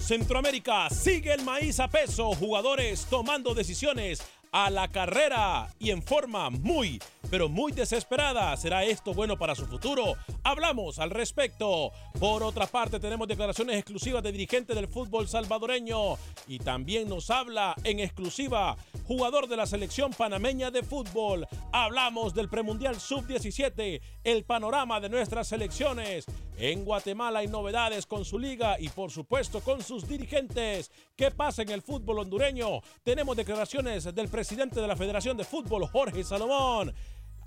[0.00, 0.88] Centroamérica.
[0.90, 4.22] Sigue el maíz a peso, jugadores tomando decisiones
[4.52, 7.00] a la carrera y en forma muy,
[7.30, 8.56] pero muy desesperada.
[8.56, 10.14] ¿Será esto bueno para su futuro?
[10.42, 11.92] Hablamos al respecto.
[12.18, 16.16] Por otra parte, tenemos declaraciones exclusivas de dirigentes del fútbol salvadoreño
[16.46, 21.46] y también nos habla en exclusiva jugador de la selección panameña de fútbol.
[21.72, 26.26] Hablamos del premundial sub-17, el panorama de nuestras selecciones.
[26.58, 30.90] En Guatemala hay novedades con su liga y por supuesto con sus dirigentes.
[31.16, 32.80] ¿Qué pasa en el fútbol hondureño?
[33.02, 36.92] Tenemos declaraciones del presidente de la Federación de Fútbol, Jorge Salomón.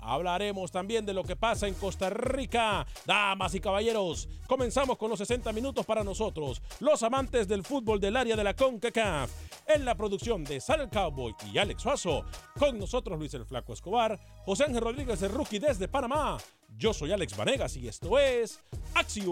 [0.02, 2.86] Hablaremos también de lo que pasa en Costa Rica.
[3.06, 8.16] Damas y caballeros, comenzamos con los 60 minutos para nosotros, los amantes del fútbol del
[8.16, 9.30] área de la CONCACAF.
[9.68, 12.24] En la producción de Sal Cowboy y Alex Suazo,
[12.58, 16.38] con nosotros Luis el Flaco Escobar, José Ángel Rodríguez el Rookie desde Panamá.
[16.76, 18.60] Yo soy Alex Vanegas y esto es
[18.94, 19.26] Acción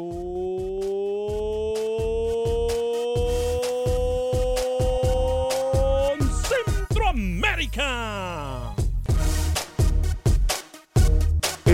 [6.49, 8.60] Centroamérica.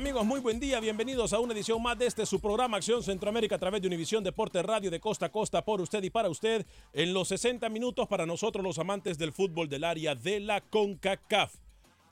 [0.00, 0.24] Amigos?
[0.24, 3.58] Muy buen día, bienvenidos a una edición más de este su programa Acción Centroamérica a
[3.58, 7.12] través de Univisión Deporte Radio de costa a costa por usted y para usted en
[7.12, 11.54] los 60 minutos para nosotros los amantes del fútbol del área de la CONCACAF,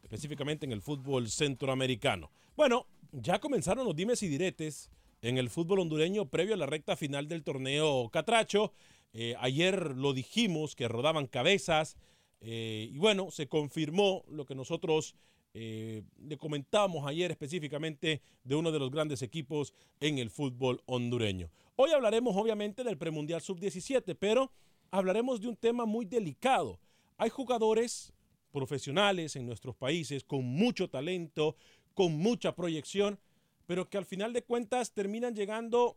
[0.02, 2.30] específicamente en el fútbol centroamericano.
[2.58, 4.90] Bueno, ya comenzaron los dimes y diretes
[5.22, 8.74] en el fútbol hondureño previo a la recta final del torneo Catracho.
[9.14, 11.96] Eh, ayer lo dijimos que rodaban cabezas
[12.42, 15.14] eh, y bueno, se confirmó lo que nosotros
[15.54, 21.50] eh, le comentábamos ayer específicamente de uno de los grandes equipos en el fútbol hondureño.
[21.76, 24.50] Hoy hablaremos obviamente del premundial sub-17, pero
[24.90, 26.78] hablaremos de un tema muy delicado.
[27.16, 28.12] Hay jugadores
[28.52, 31.56] profesionales en nuestros países con mucho talento,
[31.94, 33.18] con mucha proyección,
[33.66, 35.96] pero que al final de cuentas terminan llegando,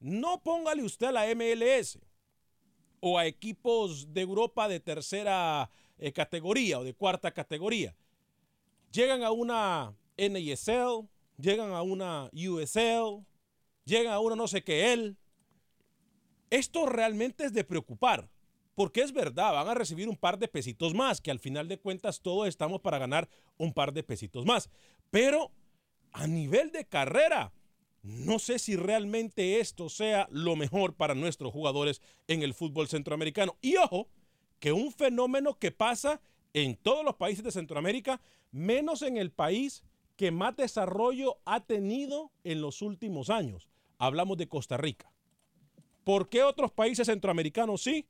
[0.00, 1.98] no póngale usted a la MLS
[3.00, 7.94] o a equipos de Europa de tercera eh, categoría o de cuarta categoría.
[8.92, 11.08] Llegan a una NISL,
[11.38, 13.24] llegan a una USL,
[13.84, 15.16] llegan a una no sé qué él.
[16.50, 18.28] Esto realmente es de preocupar,
[18.74, 21.78] porque es verdad, van a recibir un par de pesitos más, que al final de
[21.78, 24.68] cuentas todos estamos para ganar un par de pesitos más.
[25.10, 25.50] Pero
[26.12, 27.54] a nivel de carrera,
[28.02, 33.56] no sé si realmente esto sea lo mejor para nuestros jugadores en el fútbol centroamericano.
[33.62, 34.08] Y ojo,
[34.58, 36.20] que un fenómeno que pasa
[36.54, 38.20] en todos los países de Centroamérica,
[38.50, 39.84] menos en el país
[40.16, 43.68] que más desarrollo ha tenido en los últimos años.
[43.98, 45.10] Hablamos de Costa Rica.
[46.04, 48.06] ¿Por qué otros países centroamericanos sí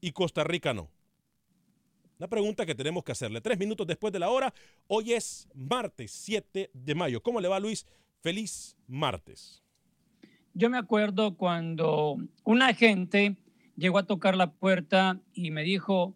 [0.00, 0.88] y Costa Rica no?
[2.18, 3.42] Una pregunta que tenemos que hacerle.
[3.42, 4.54] Tres minutos después de la hora.
[4.86, 7.22] Hoy es martes 7 de mayo.
[7.22, 7.86] ¿Cómo le va Luis?
[8.22, 9.62] Feliz martes.
[10.54, 13.36] Yo me acuerdo cuando un agente
[13.76, 16.14] llegó a tocar la puerta y me dijo,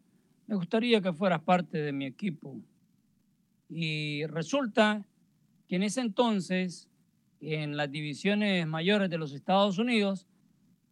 [0.51, 2.61] me gustaría que fueras parte de mi equipo.
[3.69, 5.07] Y resulta
[5.69, 6.89] que en ese entonces,
[7.41, 10.27] en las divisiones mayores de los Estados Unidos,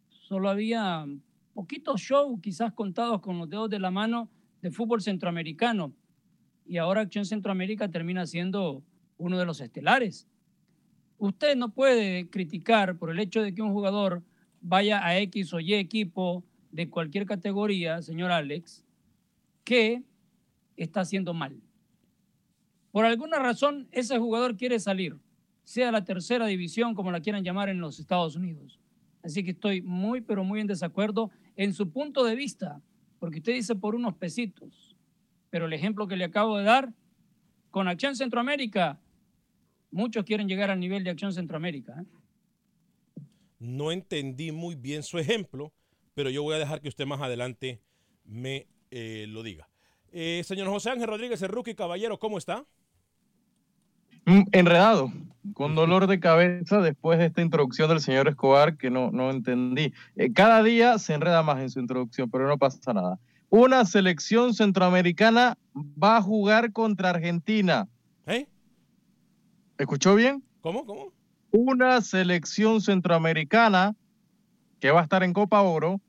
[0.07, 1.05] solo había
[1.53, 4.29] poquitos shows, quizás contados con los dedos de la mano,
[4.61, 5.91] de fútbol centroamericano.
[6.65, 8.81] Y ahora Acción Centroamérica termina siendo
[9.17, 10.25] uno de los estelares.
[11.17, 14.23] Usted no puede criticar por el hecho de que un jugador
[14.61, 18.85] vaya a X o Y equipo de cualquier categoría, señor Alex,
[19.63, 20.03] que
[20.75, 21.61] está haciendo mal.
[22.91, 25.17] Por alguna razón, ese jugador quiere salir,
[25.63, 28.79] sea la tercera división, como la quieran llamar en los Estados Unidos.
[29.21, 32.81] Así que estoy muy, pero muy en desacuerdo en su punto de vista,
[33.19, 34.95] porque usted dice por unos pesitos,
[35.49, 36.93] pero el ejemplo que le acabo de dar,
[37.69, 38.99] con Acción Centroamérica,
[39.91, 42.01] muchos quieren llegar al nivel de Acción Centroamérica.
[42.01, 43.21] ¿eh?
[43.59, 45.73] No entendí muy bien su ejemplo,
[46.13, 47.81] pero yo voy a dejar que usted más adelante
[48.23, 49.67] me eh, lo diga.
[50.11, 52.65] Eh, señor José Ángel Rodríguez, el rookie caballero, ¿cómo está?
[54.25, 55.11] Mm, enredado,
[55.53, 59.93] con dolor de cabeza después de esta introducción del señor Escobar que no, no entendí.
[60.15, 63.19] Eh, cada día se enreda más en su introducción, pero no pasa nada.
[63.49, 67.87] Una selección centroamericana va a jugar contra Argentina.
[68.27, 68.47] ¿Eh?
[69.77, 70.43] ¿Escuchó bien?
[70.61, 70.85] ¿Cómo?
[70.85, 71.13] ¿Cómo?
[71.51, 73.95] Una selección centroamericana
[74.79, 75.99] que va a estar en Copa Oro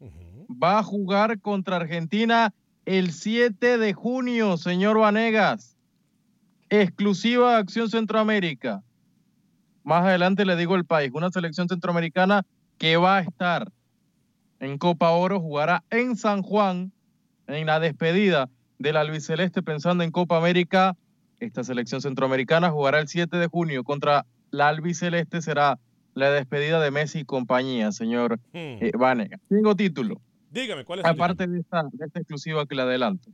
[0.51, 2.53] va a jugar contra Argentina
[2.85, 5.77] el 7 de junio, señor Vanegas
[6.71, 8.83] exclusiva Acción Centroamérica.
[9.83, 12.47] Más adelante le digo el país, una selección centroamericana
[12.79, 13.73] que va a estar
[14.61, 16.93] en Copa Oro, jugará en San Juan
[17.49, 18.49] en la despedida
[18.79, 20.97] del albiceleste pensando en Copa América.
[21.41, 25.79] Esta selección centroamericana jugará el 7 de junio contra la albiceleste, será
[26.15, 28.79] la despedida de Messi y compañía, señor hmm.
[28.81, 28.93] eh,
[29.49, 30.21] Tengo título.
[30.51, 33.31] Dígame, ¿cuál es Aparte de esta, de esta exclusiva que le adelanto.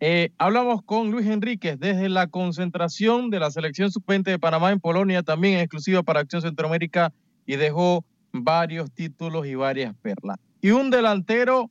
[0.00, 4.80] Eh, hablamos con Luis Enríquez desde la concentración de la selección sub de Panamá en
[4.80, 7.12] Polonia, también exclusiva para Acción Centroamérica,
[7.46, 10.38] y dejó varios títulos y varias perlas.
[10.60, 11.70] Y un delantero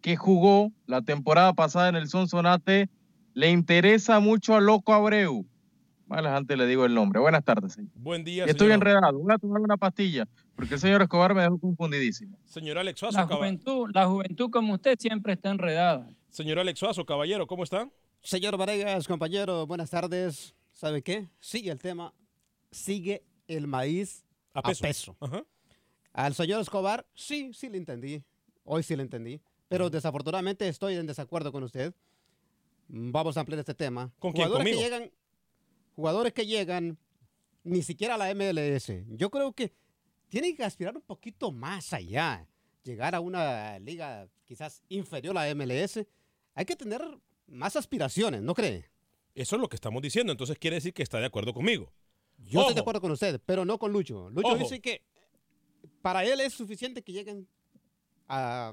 [0.00, 2.88] que jugó la temporada pasada en el Sonsonate,
[3.34, 5.46] le interesa mucho a Loco Abreu.
[6.10, 7.20] Más antes le digo el nombre.
[7.20, 7.92] Buenas tardes, señor.
[7.94, 9.16] Buen día, Estoy enredado.
[9.20, 10.26] Voy a tomar una pastilla
[10.56, 12.36] porque el señor Escobar me dejó confundidísimo.
[12.46, 16.08] Señor Alex la juventud, la juventud como usted siempre está enredada.
[16.28, 17.88] Señor Alex Suazo, caballero, ¿cómo está?
[18.22, 20.52] Señor Varegas, compañero, buenas tardes.
[20.72, 21.28] ¿Sabe qué?
[21.38, 22.12] Sigue el tema.
[22.72, 25.16] Sigue el maíz a peso.
[26.12, 28.20] Al señor Escobar, sí, sí le entendí.
[28.64, 29.40] Hoy sí le entendí.
[29.68, 31.94] Pero desafortunadamente estoy en desacuerdo con usted.
[32.88, 34.10] Vamos a ampliar este tema.
[34.18, 34.48] ¿Con quién?
[34.48, 35.10] Jugadores que llegan,
[36.00, 36.98] jugadores que llegan
[37.62, 38.90] ni siquiera a la MLS.
[39.08, 39.72] Yo creo que
[40.30, 42.48] tienen que aspirar un poquito más allá.
[42.82, 46.00] Llegar a una liga quizás inferior a la MLS
[46.54, 47.02] hay que tener
[47.46, 48.90] más aspiraciones, ¿no cree?
[49.34, 51.92] Eso es lo que estamos diciendo, entonces quiere decir que está de acuerdo conmigo.
[52.38, 54.30] Yo estoy de acuerdo con usted, pero no con Lucho.
[54.30, 55.02] Lucho dice que
[56.00, 57.46] para él es suficiente que lleguen
[58.28, 58.72] a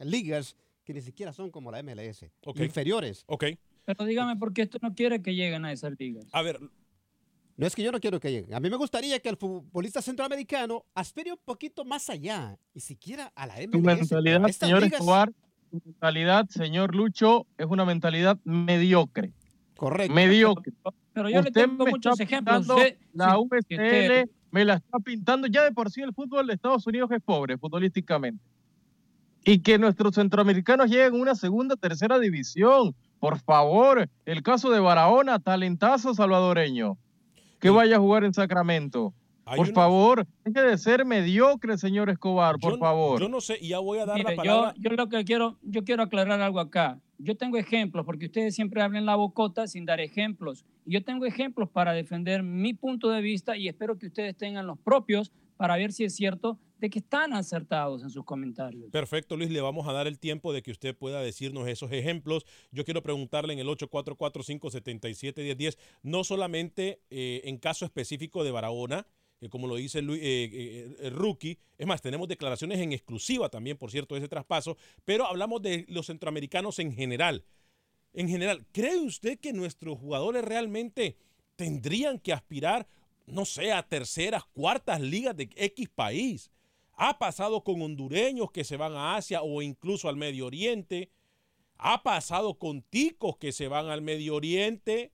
[0.00, 2.26] ligas que ni siquiera son como la MLS,
[2.56, 3.24] inferiores.
[3.26, 3.44] Ok.
[3.84, 6.26] Pero dígame por qué esto no quiere que lleguen a esas ligas.
[6.32, 6.58] A ver.
[7.56, 8.54] No es que yo no quiero que lleguen.
[8.54, 13.32] A mí me gustaría que el futbolista centroamericano aspire un poquito más allá, y siquiera
[13.36, 13.70] a la MLS.
[13.70, 15.32] Tu mentalidad, señor Escobar,
[15.70, 19.32] mentalidad, señor Lucho, es una mentalidad mediocre.
[19.76, 20.14] Correcto.
[20.14, 20.72] Mediocre.
[21.12, 22.66] Pero yo le tengo muchos ejemplos.
[23.12, 25.46] la USL me la está pintando.
[25.46, 28.42] Ya de por sí el fútbol de Estados Unidos es pobre futbolísticamente.
[29.44, 32.94] Y que nuestros centroamericanos lleguen a una segunda, tercera división.
[33.20, 36.98] Por favor, el caso de Barahona, talentazo salvadoreño,
[37.60, 39.14] que vaya a jugar en Sacramento.
[39.56, 43.20] por favor, deje de ser mediocre, señor Escobar, por favor.
[43.20, 44.74] Yo no sé, y ya voy a dar la palabra.
[44.76, 46.98] Yo, yo, lo que quiero, yo quiero aclarar algo acá.
[47.18, 50.64] Yo tengo ejemplos, porque ustedes siempre hablan la bocota sin dar ejemplos.
[50.84, 54.66] Y yo tengo ejemplos para defender mi punto de vista y espero que ustedes tengan
[54.66, 56.58] los propios para ver si es cierto
[56.90, 58.90] que están acertados en sus comentarios.
[58.90, 62.46] Perfecto, Luis, le vamos a dar el tiempo de que usted pueda decirnos esos ejemplos.
[62.70, 69.06] Yo quiero preguntarle en el 844-577-1010, no solamente eh, en caso específico de Barahona,
[69.48, 71.58] como lo dice el, eh, eh, el, rookie.
[71.78, 75.84] Es más, tenemos declaraciones en exclusiva también, por cierto, de ese traspaso, pero hablamos de
[75.88, 77.44] los centroamericanos en general.
[78.12, 81.16] En general, ¿cree usted que nuestros jugadores realmente
[81.56, 82.86] tendrían que aspirar,
[83.26, 86.50] no sé, a terceras, cuartas ligas de X país?
[86.96, 91.10] Ha pasado con hondureños que se van a Asia o incluso al Medio Oriente.
[91.76, 95.12] Ha pasado con ticos que se van al Medio Oriente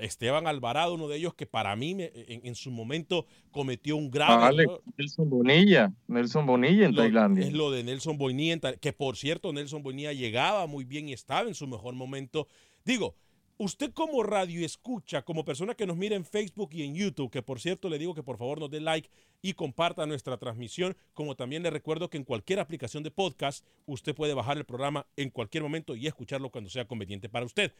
[0.00, 4.64] Esteban Alvarado, uno de ellos que para mí en, su momento cometió un grave
[4.96, 7.44] Nelson Bonilla, Nelson Bonilla en Tailandia.
[7.44, 11.48] Es lo de Nelson Bonilla, que por cierto Nelson Bonilla llegaba muy bien y estaba
[11.48, 12.46] en su mejor momento.
[12.84, 13.16] Digo,
[13.58, 17.42] usted como radio escucha, como persona que nos mira en Facebook y en YouTube, que
[17.42, 19.08] por cierto le digo que por favor nos dé like
[19.40, 24.14] y comparta nuestra transmisión, como también le recuerdo que en cualquier aplicación de podcast usted
[24.14, 27.72] puede bajar el programa en cualquier momento y escucharlo cuando sea conveniente para usted.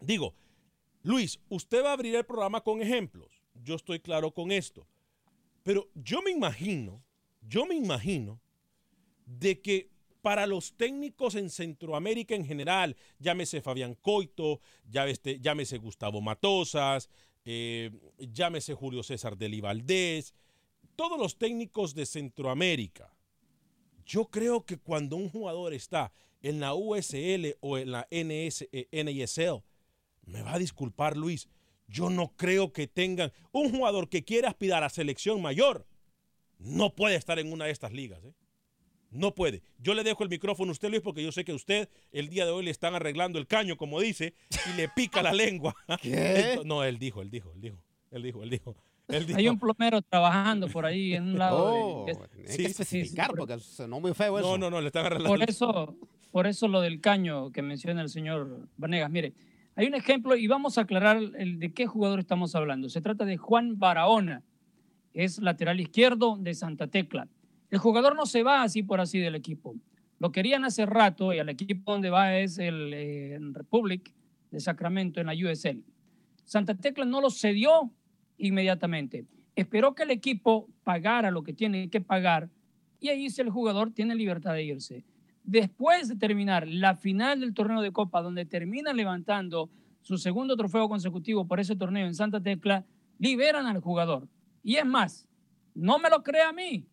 [0.00, 0.34] Digo,
[1.02, 3.42] Luis, usted va a abrir el programa con ejemplos.
[3.54, 4.86] Yo estoy claro con esto.
[5.62, 7.02] Pero yo me imagino,
[7.42, 8.40] yo me imagino
[9.26, 9.90] de que
[10.22, 14.60] para los técnicos en Centroamérica en general, llámese Fabián Coito,
[14.90, 17.08] llámese, Gustavo Matosas,
[17.44, 20.34] eh, llámese Julio César Deli Valdés,
[20.96, 23.14] todos los técnicos de Centroamérica,
[24.04, 26.12] yo creo que cuando un jugador está
[26.42, 29.62] en la USL o en la NS, eh, NISL,
[30.26, 31.48] me va a disculpar Luis,
[31.86, 35.86] yo no creo que tengan un jugador que quiera aspirar a selección mayor.
[36.58, 38.24] No puede estar en una de estas ligas.
[38.24, 38.34] ¿eh?
[39.10, 39.62] No puede.
[39.78, 42.44] Yo le dejo el micrófono a usted, Luis, porque yo sé que usted el día
[42.44, 44.34] de hoy le están arreglando el caño, como dice,
[44.72, 45.74] y le pica la lengua.
[46.02, 46.60] ¿Qué?
[46.64, 47.78] No, él dijo, él dijo, él dijo,
[48.10, 48.76] él dijo, él dijo.
[49.36, 51.56] Hay un plomero trabajando por ahí en un lado.
[51.58, 52.06] Oh,
[52.46, 54.48] sí, que especificar porque sonó muy feo eso.
[54.48, 55.36] No, no, no, le están arreglando.
[55.36, 55.96] Por eso,
[56.30, 59.10] por eso lo del caño que menciona el señor Vanegas.
[59.10, 59.32] Mire,
[59.74, 62.88] hay un ejemplo y vamos a aclarar el de qué jugador estamos hablando.
[62.88, 64.42] Se trata de Juan Barahona,
[65.12, 67.28] es lateral izquierdo de Santa Tecla.
[67.70, 69.76] El jugador no se va así por así del equipo.
[70.18, 74.12] Lo querían hace rato y al equipo donde va es el eh, Republic
[74.50, 75.82] de Sacramento en la USL.
[76.44, 77.90] Santa Tecla no lo cedió
[78.36, 79.24] inmediatamente.
[79.54, 82.50] Esperó que el equipo pagara lo que tiene que pagar
[82.98, 85.04] y ahí si el jugador tiene libertad de irse
[85.50, 90.88] después de terminar la final del torneo de Copa, donde terminan levantando su segundo trofeo
[90.88, 92.84] consecutivo por ese torneo en Santa Tecla,
[93.18, 94.28] liberan al jugador.
[94.62, 95.28] Y es más,
[95.74, 96.86] no me lo crea a mí.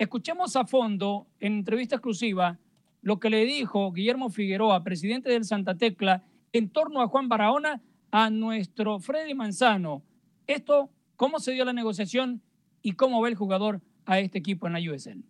[0.00, 2.58] Escuchemos a fondo, en entrevista exclusiva,
[3.02, 7.82] lo que le dijo Guillermo Figueroa, presidente del Santa Tecla, en torno a Juan Barahona,
[8.10, 10.02] a nuestro Freddy Manzano.
[10.46, 12.40] Esto, cómo se dio la negociación
[12.80, 15.22] y cómo ve el jugador a este equipo en la USL.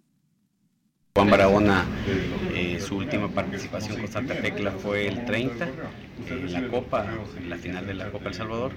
[1.16, 1.84] Juan Barahona,
[2.80, 5.68] su última participación con Santa Tecla fue el 30
[6.28, 7.06] en la Copa,
[7.36, 8.72] en la final de la Copa El Salvador.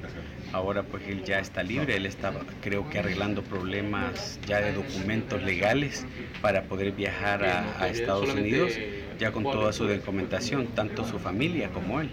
[0.52, 5.42] Ahora pues él ya está libre, él está creo que arreglando problemas ya de documentos
[5.44, 6.06] legales
[6.42, 8.74] para poder viajar a, Estados Unidos
[9.18, 12.10] ya con toda su documentación, tanto su familia como él.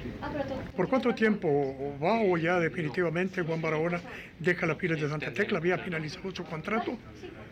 [0.77, 4.01] ¿Por cuánto tiempo va o ya definitivamente Juan Barahona
[4.39, 5.59] deja la pila de Santa Tecla?
[5.59, 6.97] ¿Había finalizado su contrato?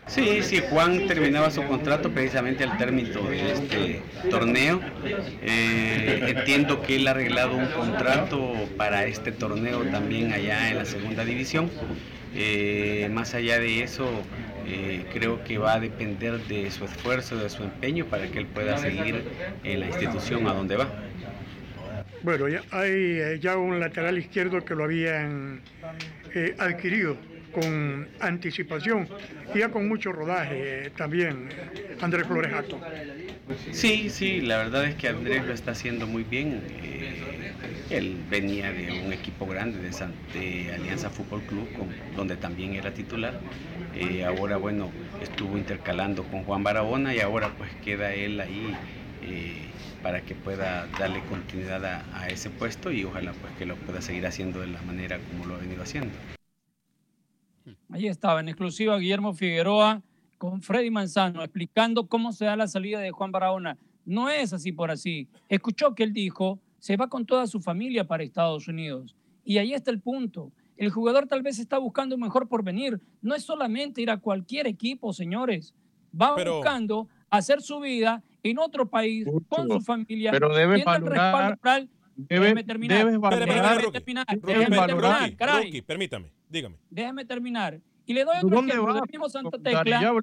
[0.07, 4.81] Sí, sí, Juan terminaba su contrato precisamente al término de este torneo.
[5.43, 10.85] Eh, entiendo que él ha arreglado un contrato para este torneo también allá en la
[10.85, 11.69] segunda división.
[12.35, 14.07] Eh, más allá de eso,
[14.69, 18.45] eh, creo que va a depender de su esfuerzo, de su empeño para que él
[18.45, 19.23] pueda seguir
[19.63, 20.87] en la institución a donde va.
[22.21, 25.61] Bueno, ya hay ya un lateral izquierdo que lo habían
[26.57, 27.17] adquirido
[27.51, 29.07] con anticipación
[29.53, 31.49] y ya con mucho rodaje eh, también,
[32.01, 32.53] Andrés Flores
[33.71, 36.61] Sí, sí, la verdad es que Andrés lo está haciendo muy bien.
[36.83, 37.53] Eh,
[37.89, 41.67] él venía de un equipo grande de, Alianza Fútbol Club,
[42.15, 43.39] donde también era titular.
[43.95, 44.91] Eh, ahora, bueno,
[45.21, 48.75] estuvo intercalando con Juan Barahona y ahora pues queda él ahí
[50.03, 54.01] para que pueda darle continuidad a, a, ese puesto y ojalá pues que lo pueda
[54.01, 56.13] seguir haciendo de la manera como lo ha venido haciendo.
[57.91, 60.01] Ahí estaba en exclusiva Guillermo Figueroa
[60.39, 63.77] con Freddy Manzano explicando cómo se da la salida de Juan Barahona.
[64.05, 65.27] No es así por así.
[65.49, 69.15] Escuchó que él dijo, se va con toda su familia para Estados Unidos.
[69.43, 70.51] Y ahí está el punto.
[70.77, 73.01] El jugador tal vez está buscando un mejor porvenir.
[73.21, 75.75] No es solamente ir a cualquier equipo, señores.
[76.19, 80.31] Va buscando hacer su vida en otro país, con su familia.
[80.31, 81.59] Pero debe valorar,
[82.15, 82.97] déjeme terminar.
[82.99, 84.25] Debes valorar, terminar.
[85.61, 86.77] Rookie, permítame, dígame.
[86.89, 87.81] Déjeme terminar.
[88.09, 90.15] Y le doy otro ejemplo del mismo Santa Tecla.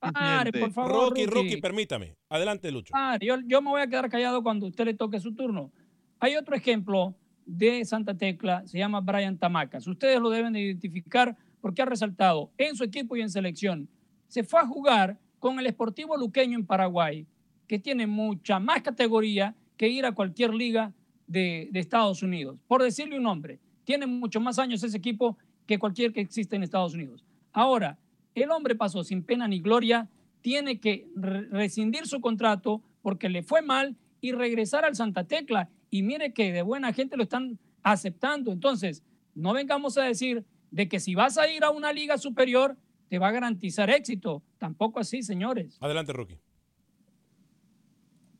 [0.00, 2.16] Pare, por favor, Rocky, Rocky, permítame.
[2.28, 2.92] Adelante, Lucho.
[3.20, 5.70] yo, yo me voy a quedar callado cuando usted le toque su turno.
[6.18, 7.14] Hay otro ejemplo
[7.46, 9.86] de Santa Tecla, se llama Brian Tamacas.
[9.86, 13.88] Ustedes lo deben de identificar porque ha resaltado en su equipo y en selección.
[14.26, 17.24] Se fue a jugar con el Sportivo Luqueño en Paraguay,
[17.68, 20.92] que tiene mucha más categoría que ir a cualquier liga
[21.28, 22.58] de, de Estados Unidos.
[22.66, 26.64] Por decirle un nombre, tiene mucho más años ese equipo que cualquier que existe en
[26.64, 27.27] Estados Unidos.
[27.52, 27.98] Ahora,
[28.34, 30.08] el hombre pasó sin pena ni gloria,
[30.40, 36.02] tiene que rescindir su contrato porque le fue mal y regresar al Santa Tecla y
[36.02, 38.52] mire que de buena gente lo están aceptando.
[38.52, 39.02] Entonces,
[39.34, 42.76] no vengamos a decir de que si vas a ir a una liga superior,
[43.08, 44.42] te va a garantizar éxito.
[44.58, 45.78] Tampoco así, señores.
[45.80, 46.38] Adelante, Rookie.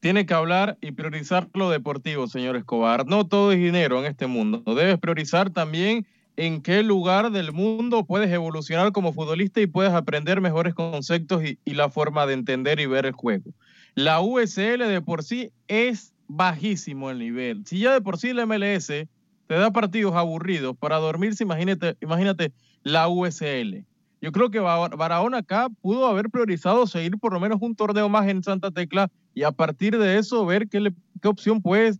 [0.00, 3.06] Tiene que hablar y priorizar lo deportivo, señor Escobar.
[3.06, 4.62] No todo es dinero en este mundo.
[4.74, 6.06] Debes priorizar también
[6.38, 11.58] en qué lugar del mundo puedes evolucionar como futbolista y puedes aprender mejores conceptos y,
[11.74, 13.50] la forma de entender y ver el juego.
[13.96, 17.66] La USL de por sí es bajísimo el nivel.
[17.66, 19.08] Si ya de por sí el MLS te
[19.48, 22.52] da partidos aburridos para dormirse, imagínate, imagínate
[22.84, 23.84] la USL.
[24.20, 28.28] Yo creo que Barahona acá pudo haber priorizado seguir por lo menos un torneo más
[28.28, 31.98] en Santa Tecla y a partir de eso ver qué, qué opción puedes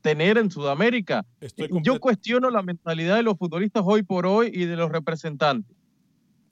[0.00, 1.24] tener en Sudamérica.
[1.82, 5.76] Yo cuestiono la mentalidad de los futbolistas hoy por hoy y de los representantes.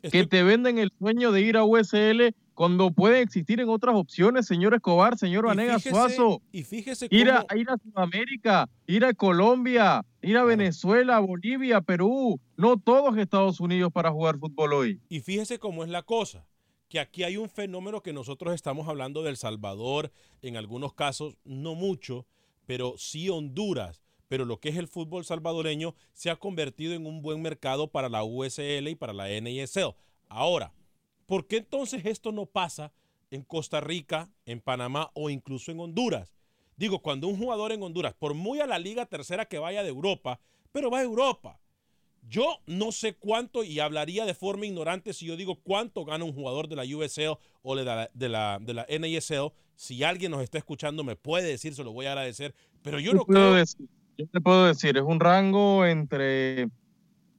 [0.02, 4.46] Que te venden el sueño de ir a USL cuando puede existir en otras opciones,
[4.46, 6.42] señor Escobar, señor Vanegas Suazo.
[6.52, 12.38] Y fíjese ir, a, ir a Sudamérica, ir a Colombia, ir a Venezuela, Bolivia, Perú.
[12.56, 15.00] No todos Estados Unidos para jugar fútbol hoy.
[15.08, 16.46] Y fíjese cómo es la cosa,
[16.88, 20.12] que aquí hay un fenómeno que nosotros estamos hablando del Salvador,
[20.42, 22.26] en algunos casos no mucho,
[22.66, 24.02] pero sí Honduras.
[24.28, 28.09] Pero lo que es el fútbol salvadoreño se ha convertido en un buen mercado para
[28.09, 29.94] la USL y para la NISL.
[30.29, 30.72] Ahora,
[31.27, 32.92] ¿Por qué entonces esto no pasa
[33.31, 36.35] en Costa Rica, en Panamá o incluso en Honduras?
[36.77, 39.88] Digo, cuando un jugador en Honduras, por muy a la liga tercera que vaya de
[39.88, 40.40] Europa,
[40.72, 41.59] pero va a Europa.
[42.28, 46.32] Yo no sé cuánto, y hablaría de forma ignorante si yo digo cuánto gana un
[46.32, 49.52] jugador de la USL o de la, de la, de la NASL.
[49.76, 52.54] Si alguien nos está escuchando, me puede decir, se lo voy a agradecer.
[52.82, 53.54] Pero yo no creo.
[53.54, 56.68] Decir, yo te puedo decir, es un rango entre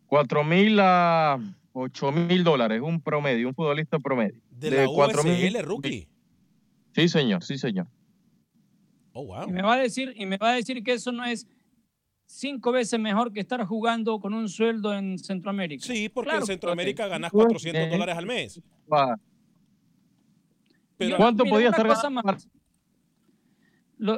[0.08, 1.39] 4 mil a
[1.74, 4.41] 8 mil dólares, un promedio, un futbolista promedio.
[4.50, 6.08] ¿De, la USL, rookie?
[6.93, 7.88] Sí, señor, sí, señor.
[9.12, 9.48] Oh, wow.
[9.48, 11.48] Y me va a decir, y me va a decir que eso no es
[12.26, 15.86] cinco veces mejor que estar jugando con un sueldo en Centroamérica.
[15.86, 18.62] Sí, porque en Centroamérica ganas 400 dólares al mes.
[20.98, 22.38] Pero, ¿Cuánto podía estar ganando?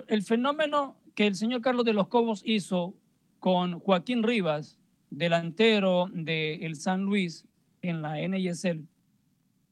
[0.07, 2.95] el fenómeno que el señor Carlos de los Cobos hizo
[3.39, 7.45] con Joaquín Rivas, delantero del el San Luis,
[7.81, 8.87] en la NISL,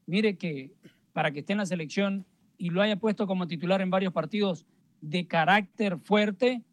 [0.05, 0.73] mire que
[1.13, 2.25] para que esté en la selección
[2.57, 4.65] y lo haya puesto como titular en varios partidos
[5.01, 6.63] de carácter fuerte,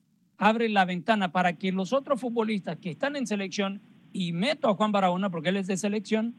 [0.42, 3.80] abre la ventana para que los otros futbolistas que están en selección,
[4.12, 6.34] y meto a Juan Barahona porque él es de selección,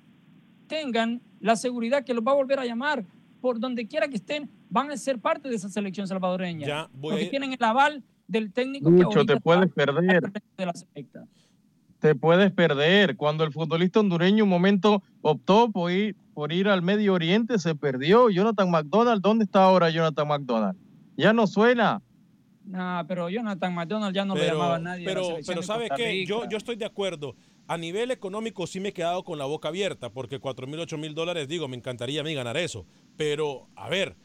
[0.68, 3.06] tengan la seguridad que los va a volver a llamar.
[3.39, 6.68] Por donde quiera que estén, van a ser parte de esa selección salvadoreña.
[6.68, 10.22] Ya porque tienen el aval del técnico Mucho te puedes perder.
[10.58, 10.74] De la
[12.00, 13.16] te puedes perder.
[13.16, 17.74] Cuando el futbolista hondureño un momento optó por ir, por ir al Medio Oriente, se
[17.74, 18.30] perdió.
[18.30, 20.78] Jonathan McDonald, ¿dónde está ahora Jonathan McDonald?
[21.16, 22.02] Ya no suena.
[22.65, 25.06] No, pero Jonathan McDonald ya no le llamaba a nadie.
[25.06, 26.26] Pero, pero ¿sabe qué?
[26.26, 27.36] Yo, yo estoy de acuerdo.
[27.67, 30.97] A nivel económico sí me he quedado con la boca abierta, porque 4 mil, 8
[30.97, 32.86] mil dólares, digo, me encantaría a mí ganar eso.
[33.17, 34.15] Pero, a ver,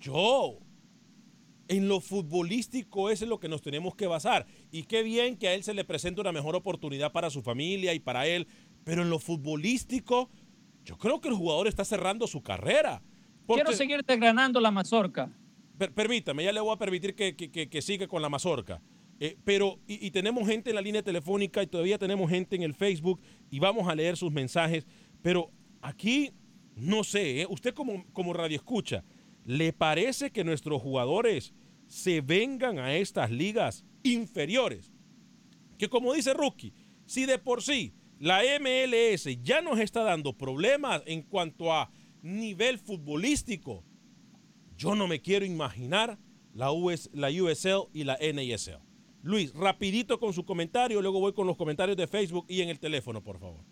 [0.00, 0.58] yo
[1.68, 4.46] en lo futbolístico es en lo que nos tenemos que basar.
[4.72, 7.94] Y qué bien que a él se le presente una mejor oportunidad para su familia
[7.94, 8.48] y para él.
[8.82, 10.28] Pero en lo futbolístico,
[10.84, 13.02] yo creo que el jugador está cerrando su carrera.
[13.46, 15.30] Quiero seguir desgranando la mazorca.
[15.88, 18.80] Permítame, ya le voy a permitir que, que, siga con la mazorca.
[19.18, 22.74] Eh, pero, y, tenemos gente en la línea telefónica y todavía tenemos gente en el
[22.74, 24.86] Facebook y vamos a leer sus mensajes.
[25.22, 25.50] Pero
[25.82, 26.32] aquí,
[26.76, 27.46] no sé, ¿eh?
[27.48, 29.04] usted como, como radio escucha,
[29.44, 31.52] ¿le parece que nuestros jugadores
[31.90, 34.92] se vengan a estas ligas inferiores.
[35.76, 36.72] Que como dice Rookie,
[37.04, 41.90] si de por sí la MLS ya nos está dando problemas en cuanto a
[42.22, 43.84] nivel futbolístico,
[44.80, 46.18] yo no me quiero imaginar
[46.54, 48.80] la, US, la USL y la NASL.
[49.22, 52.80] Luis, rapidito con su comentario, luego voy con los comentarios de Facebook y en el
[52.80, 53.62] teléfono, por favor.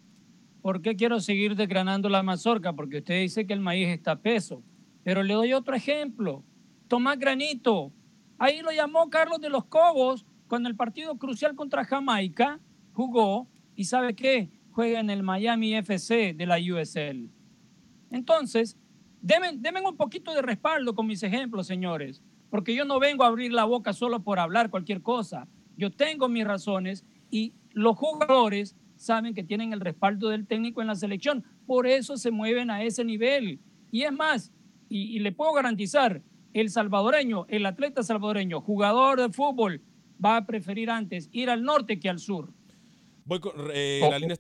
[0.61, 2.75] ¿Por qué quiero seguir desgranando la mazorca?
[2.75, 4.62] Porque usted dice que el maíz está peso.
[5.03, 6.44] Pero le doy otro ejemplo.
[6.88, 7.90] Tomás Granito.
[8.37, 12.61] Ahí lo llamó Carlos de los Cobos cuando el partido crucial contra Jamaica
[12.92, 13.49] jugó.
[13.75, 14.51] ¿Y sabe qué?
[14.73, 17.31] Juega en el Miami FC de la USL.
[18.11, 18.77] Entonces,
[19.20, 22.22] denme, un poquito de respaldo con mis ejemplos, señores.
[22.50, 25.48] Porque yo no vengo a abrir la boca solo por hablar cualquier cosa.
[25.76, 30.88] Yo tengo mis razones y los jugadores saben que tienen el respaldo del técnico en
[30.88, 31.44] la selección.
[31.66, 33.61] Por eso se mueven a ese nivel.
[33.90, 34.52] Y es más,
[34.88, 36.22] y, le puedo garantizar,
[36.54, 39.83] el salvadoreño, el atleta salvadoreño, jugador de fútbol,
[40.24, 42.52] va a preferir antes ir al norte que al sur.
[43.24, 44.37] Voy con eh, la línea.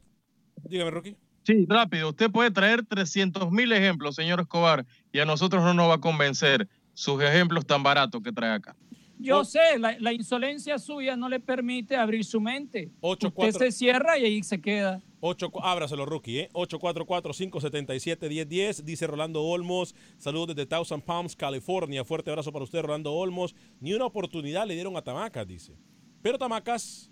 [0.64, 1.16] Dígame, Rocky.
[1.48, 2.10] Sí, rápido.
[2.10, 5.98] Usted puede traer 300 mil ejemplos, señor Escobar, y a nosotros no nos va a
[5.98, 8.76] convencer sus ejemplos tan baratos que trae acá.
[9.18, 12.90] Yo sé, la, insolencia suya no le permite abrir su mente.
[13.00, 15.00] 8, Usted se cierra y ahí se queda.
[15.20, 16.50] 8, ábraselo, rookie, ¿eh?
[16.52, 18.82] 844-577-1010.
[18.82, 19.94] Dice Rolando Olmos.
[20.18, 22.04] Saludos desde Thousand Palms, California.
[22.04, 23.54] Fuerte abrazo para usted, Rolando Olmos.
[23.80, 25.78] Ni una oportunidad le dieron a Tamacas, dice.
[26.20, 27.10] Pero Tamacas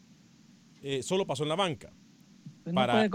[0.83, 1.91] eh, solo pasó en la banca.
[2.67, 3.09] Pues para,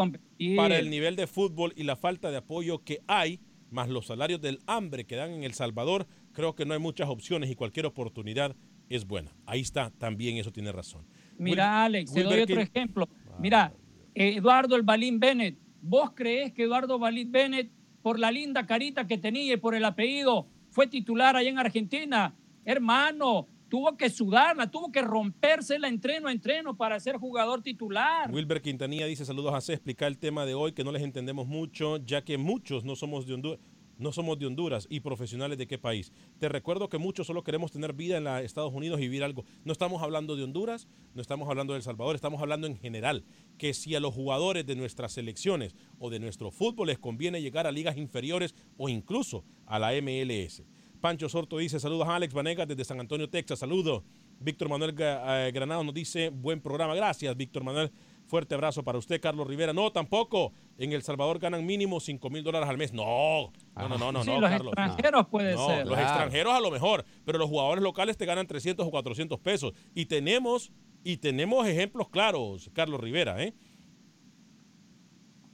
[0.55, 4.39] para el nivel de fútbol y la falta de apoyo que hay, más los salarios
[4.39, 7.85] del hambre que dan en El Salvador, creo que no hay muchas opciones y cualquier
[7.85, 8.55] oportunidad
[8.87, 9.35] es buena.
[9.45, 11.05] Ahí está, también eso tiene razón.
[11.37, 13.09] Mira, Alex, te doy otro ejemplo.
[13.39, 13.73] Mira,
[14.15, 15.57] Eduardo el Balín Bennett.
[15.81, 17.69] ¿Vos crees que Eduardo Balín Bennett,
[18.01, 22.33] por la linda carita que tenía y por el apellido, fue titular allá en Argentina?
[22.63, 28.29] Hermano, tuvo que sudarla, tuvo que romperse la entreno a entreno para ser jugador titular.
[28.29, 31.47] Wilber Quintanilla dice saludos a C, explicar el tema de hoy que no les entendemos
[31.47, 33.60] mucho, ya que muchos no somos de Honduras
[33.97, 36.12] no somos de Honduras y profesionales de qué país.
[36.39, 39.45] Te recuerdo que muchos solo queremos tener vida en los Estados Unidos y vivir algo.
[39.63, 43.23] No estamos hablando de Honduras, no estamos hablando de El Salvador, estamos hablando en general.
[43.60, 47.67] Que si a los jugadores de nuestras selecciones o de nuestro fútbol les conviene llegar
[47.67, 50.63] a ligas inferiores o incluso a la MLS.
[51.01, 54.03] Pancho Sorto dice, saludos a Alex Vanegas desde San Antonio, Texas, saludos.
[54.39, 57.91] Víctor Manuel eh, Granado nos dice, buen programa, gracias Víctor Manuel.
[58.27, 59.73] Fuerte abrazo para usted, Carlos Rivera.
[59.73, 60.53] No, tampoco.
[60.77, 62.93] En El Salvador ganan mínimo 5 mil dólares al mes.
[62.93, 65.85] No, no, no, no, no, sí, los extranjeros puede ser.
[65.85, 69.73] Los extranjeros a lo mejor, pero los jugadores locales te ganan 300 o 400 pesos.
[69.93, 70.71] Y tenemos,
[71.03, 73.53] y tenemos ejemplos claros, Carlos Rivera, ¿eh?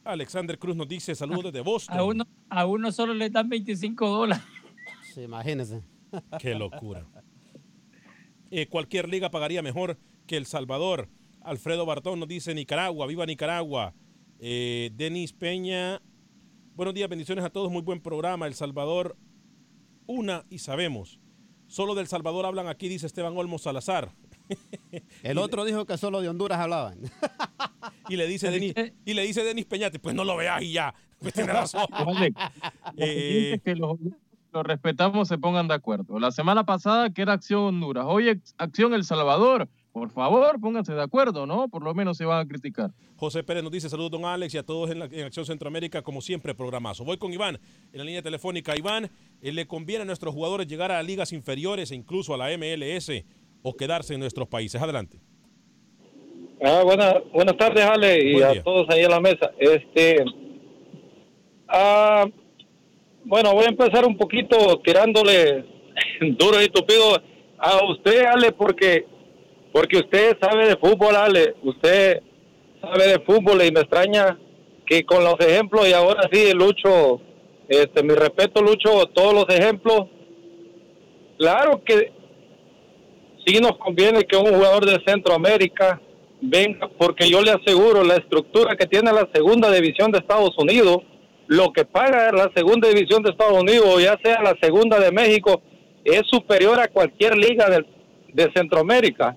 [0.03, 1.97] Alexander Cruz nos dice saludos desde Boston.
[1.97, 4.43] A uno, a uno solo le dan 25 dólares.
[5.17, 5.81] Sí, imagínese.
[6.39, 7.03] Qué locura.
[8.51, 11.09] Eh, cualquier liga pagaría mejor que El Salvador.
[11.41, 13.95] Alfredo Bartón nos dice Nicaragua, viva Nicaragua.
[14.37, 16.03] Eh, Denis Peña,
[16.75, 18.45] buenos días, bendiciones a todos, muy buen programa.
[18.45, 19.17] El Salvador,
[20.05, 21.19] una y sabemos.
[21.65, 24.11] Solo del Salvador hablan aquí, dice Esteban Olmos Salazar.
[25.23, 26.99] El otro dijo que solo de Honduras hablaban.
[28.07, 30.93] y le dice Denis, y le dice Denis Peñate, pues no lo veas y ya.
[31.17, 31.87] Pues tiene razón.
[32.97, 33.97] eh, que los,
[34.51, 36.19] los, respetamos se pongan de acuerdo.
[36.19, 39.67] La semana pasada que era Acción Honduras, hoy Acción El Salvador.
[39.91, 41.69] Por favor, pónganse de acuerdo, ¿no?
[41.69, 42.91] Por lo menos se van a criticar.
[43.15, 46.21] José Pérez nos dice saludos, don Alex, y a todos en, la, Acción Centroamérica, como
[46.21, 47.03] siempre, programazo.
[47.03, 47.59] Voy con Iván
[47.91, 48.77] en la línea telefónica.
[48.77, 49.09] Iván,
[49.41, 53.09] eh, ¿le conviene a nuestros jugadores llegar a ligas inferiores e incluso a la MLS
[53.63, 54.79] o quedarse en nuestros países?
[54.79, 55.19] Adelante.
[56.63, 59.51] Ah, buenas tardes, Ale, y a todos ahí en la mesa.
[59.57, 60.23] Este,
[61.67, 62.25] ah,
[63.27, 65.65] bueno, voy a empezar un poquito tirándole
[66.21, 67.21] duro y tupido
[67.57, 69.05] a usted, Ale, porque
[69.73, 72.21] porque usted sabe de fútbol, Ale, usted
[72.81, 74.39] sabe de fútbol y me extraña
[74.85, 77.21] que con los ejemplos y ahora sí, Lucho,
[77.67, 80.07] este, mi respeto, Lucho, todos los ejemplos,
[81.37, 82.11] claro que
[83.45, 86.01] sí nos conviene que un jugador de Centroamérica
[86.41, 90.99] venga, porque yo le aseguro la estructura que tiene la segunda división de Estados Unidos,
[91.47, 95.61] lo que paga la segunda división de Estados Unidos, ya sea la segunda de México,
[96.03, 99.35] es superior a cualquier liga de Centroamérica.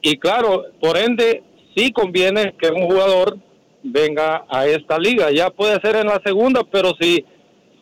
[0.00, 1.42] Y claro, por ende,
[1.76, 3.38] sí conviene que un jugador
[3.82, 5.30] venga a esta liga.
[5.30, 7.24] Ya puede ser en la segunda, pero si,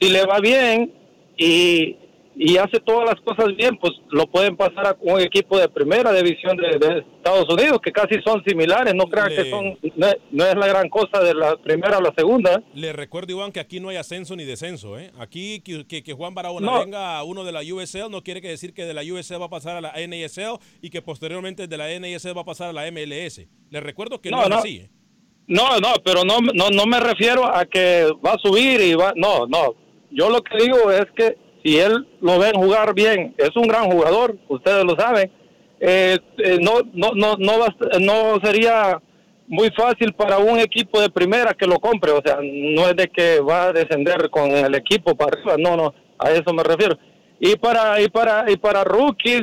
[0.01, 0.93] si le va bien
[1.37, 1.97] y
[2.43, 6.11] y hace todas las cosas bien, pues lo pueden pasar a un equipo de primera
[6.11, 9.79] división de, Estados Unidos, que casi son similares, no crean que son,
[10.31, 12.63] no, es la gran cosa de la primera a la segunda.
[12.73, 15.11] Le recuerdo, Iván, que aquí no hay ascenso ni descenso, ¿eh?
[15.19, 18.73] Aquí que, que, Juan Barahona venga a uno de la USL no quiere que decir
[18.73, 21.89] que de la USL va a pasar a la NASL y que posteriormente de la
[22.01, 23.47] NASL va a pasar a la MLS.
[23.69, 24.91] Le recuerdo que no, es así, ¿eh?
[25.47, 29.13] No, no, pero no, no, no me refiero a que va a subir y va,
[29.15, 29.75] no, no.
[30.11, 33.91] Yo lo que digo es que si él lo ven jugar bien, es un gran
[33.91, 35.31] jugador, ustedes lo saben,
[35.81, 37.67] eh, eh, no, no, no, no,
[37.99, 39.01] no sería
[39.51, 42.13] muy fácil para un equipo de primera que lo compre.
[42.13, 45.57] O sea, no es de que va a descender con el equipo para arriba.
[45.59, 46.97] No, no, a eso me refiero.
[47.41, 49.43] Y para, y para, y para rookies,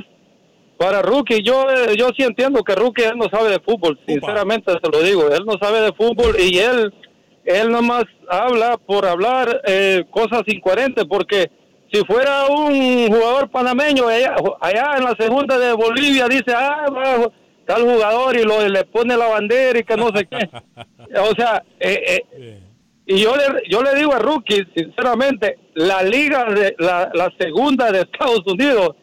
[0.77, 3.99] para rookies, yo, yo sí entiendo que rookie él no sabe de fútbol.
[4.07, 5.29] Sinceramente se lo digo.
[5.29, 6.93] Él no sabe de fútbol y él,
[7.43, 11.51] él nomás habla por hablar eh, cosas incoherentes porque
[11.91, 16.85] si fuera un jugador panameño allá, allá en la segunda de Bolivia dice, ah,
[17.65, 20.49] tal jugador y lo, le pone la bandera y que no sé qué.
[21.19, 22.61] o sea, eh, eh,
[23.05, 27.91] y yo le, yo le digo a Rookie, sinceramente, la liga, de la, la segunda
[27.91, 28.95] de Estados Unidos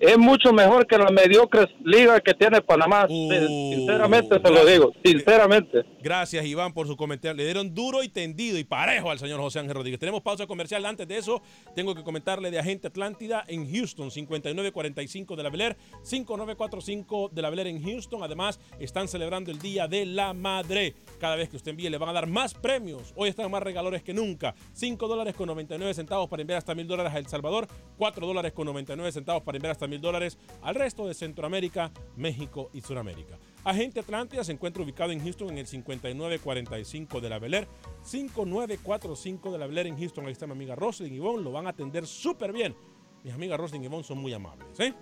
[0.00, 3.06] es mucho mejor que la mediocre liga que tiene Panamá.
[3.08, 3.30] Uh.
[3.30, 5.84] sinceramente se lo digo, sinceramente.
[6.02, 7.36] Gracias Iván por su comentario.
[7.36, 10.00] Le dieron duro y tendido y parejo al señor José Ángel Rodríguez.
[10.00, 10.86] Tenemos pausa comercial.
[10.86, 11.42] Antes de eso,
[11.76, 17.50] tengo que comentarle de Agente Atlántida en Houston, 5945 de la Bel 5945 de la
[17.50, 18.22] Bel en Houston.
[18.22, 20.94] Además, están celebrando el Día de la Madre.
[21.18, 23.12] Cada vez que usted envíe, le van a dar más premios.
[23.16, 24.54] Hoy están más regalores que nunca.
[24.72, 27.68] 5 dólares con 99 centavos para enviar hasta mil dólares a El Salvador.
[27.98, 32.70] 4 dólares con 99 centavos para enviar hasta mil dólares al resto de Centroamérica, México
[32.72, 33.38] y Sudamérica.
[33.64, 37.66] Agente Atlántida se encuentra ubicado en Houston en el 5945 de la Bel
[38.02, 40.24] 5945 de la Bel en Houston.
[40.24, 42.74] Ahí está mi amiga Roslyn y Yvonne, lo van a atender súper bien.
[43.22, 44.80] Mis amigas Roslyn y Yvonne son muy amables.
[44.80, 44.94] ¿eh?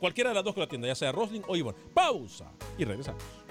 [0.00, 1.78] Cualquiera de las dos que lo atienda, ya sea Roslyn o Yvonne.
[1.94, 3.47] Pausa y regresamos.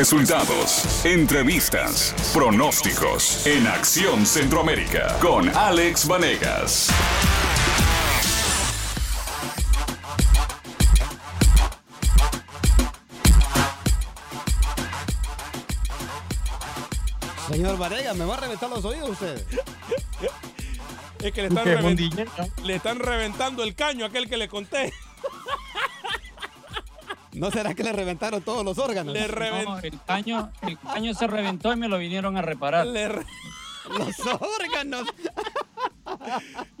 [0.00, 6.88] Resultados, entrevistas, pronósticos en Acción Centroamérica con Alex Vanegas.
[17.50, 19.44] Señor Vanegas, ¿me va a reventar los oídos usted?
[21.22, 24.94] es que le están, le están reventando el caño a aquel que le conté.
[27.32, 29.14] ¿No será que le reventaron todos los órganos?
[29.14, 32.86] el, caño, el caño se reventó y me lo vinieron a reparar.
[32.86, 35.06] Los órganos.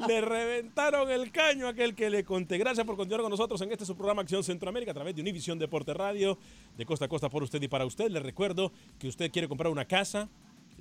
[0.06, 2.58] le reventaron el caño a aquel que le conté.
[2.58, 5.58] Gracias por continuar con nosotros en este su programa Acción Centroamérica a través de Univisión
[5.58, 6.38] Deporte Radio,
[6.76, 8.10] de costa a costa por usted y para usted.
[8.10, 10.28] Le recuerdo que usted quiere comprar una casa,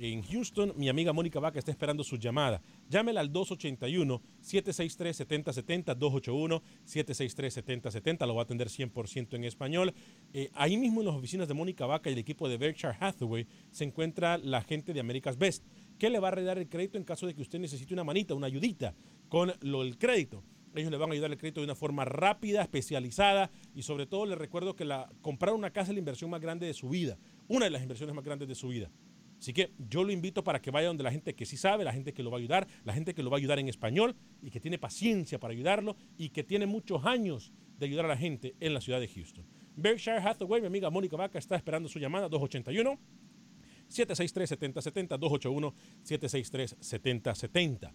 [0.02, 2.62] en Houston, mi amiga Mónica Vaca está esperando su llamada.
[2.88, 5.98] Llámela al 281-763-7070,
[6.86, 9.94] 281-763-7070, lo va a atender 100% en español.
[10.34, 13.46] Eh, ahí mismo en las oficinas de Mónica Vaca y el equipo de Berkshire Hathaway
[13.72, 15.66] se encuentra la gente de America's Best,
[15.98, 18.34] que le va a redar el crédito en caso de que usted necesite una manita,
[18.34, 18.96] una ayudita
[19.28, 20.46] con lo del crédito.
[20.76, 24.26] Ellos le van a ayudar el crédito de una forma rápida, especializada y sobre todo
[24.26, 27.18] les recuerdo que la, comprar una casa es la inversión más grande de su vida,
[27.48, 28.90] una de las inversiones más grandes de su vida.
[29.40, 31.94] Así que yo lo invito para que vaya donde la gente que sí sabe, la
[31.94, 34.16] gente que lo va a ayudar, la gente que lo va a ayudar en español
[34.42, 38.18] y que tiene paciencia para ayudarlo y que tiene muchos años de ayudar a la
[38.18, 39.46] gente en la ciudad de Houston.
[39.78, 43.00] Berkshire Hathaway, mi amiga Mónica Vaca está esperando su llamada 281
[43.88, 45.74] 763 7070 281
[46.04, 47.94] 763 7070.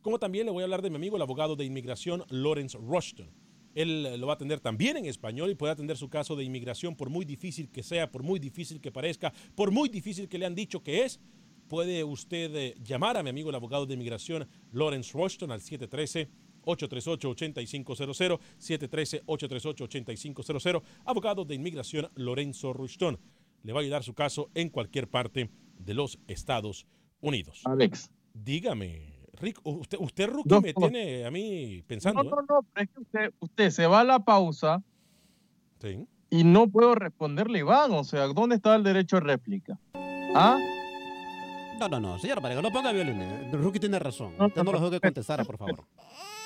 [0.00, 3.30] Como también le voy a hablar de mi amigo el abogado de inmigración Lawrence Rushton.
[3.76, 6.96] Él lo va a atender también en español y puede atender su caso de inmigración
[6.96, 10.46] por muy difícil que sea, por muy difícil que parezca, por muy difícil que le
[10.46, 11.20] han dicho que es.
[11.68, 16.28] Puede usted eh, llamar a mi amigo el abogado de inmigración Lawrence Rushton al 713
[16.66, 23.20] 838-8500, 713-838-8500, abogado de inmigración Lorenzo Rushton.
[23.62, 26.88] Le va a ayudar su caso en cualquier parte de los Estados
[27.20, 27.60] Unidos.
[27.64, 28.10] Alex.
[28.34, 29.15] Dígame.
[29.40, 32.22] Rick, usted, usted rookie, me tiene a mí pensando.
[32.22, 34.82] No, no, no, pero es que usted, usted se va a la pausa
[35.80, 36.06] sí.
[36.30, 37.92] y no puedo responderle, Iván.
[37.92, 39.78] O sea, ¿dónde está el derecho a réplica?
[40.34, 40.58] ¿Ah?
[41.78, 43.20] No, no, no, señor Pareja, no ponga violín.
[43.20, 44.34] El rookie tiene razón.
[44.38, 45.84] No, usted no, lo que contestar, por favor.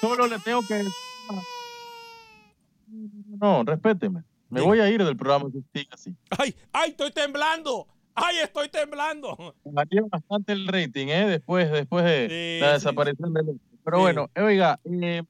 [0.01, 0.85] Solo le tengo que.
[3.41, 4.25] No, respéteme.
[4.49, 6.17] Me voy a ir del programa si así.
[6.37, 7.87] ¡Ay, ay, estoy temblando!
[8.15, 9.55] ¡Ay, estoy temblando!
[9.65, 11.27] Batió bastante el rating, ¿eh?
[11.27, 15.23] Después, después de la desaparición de Pero bueno, eh, oiga, eh,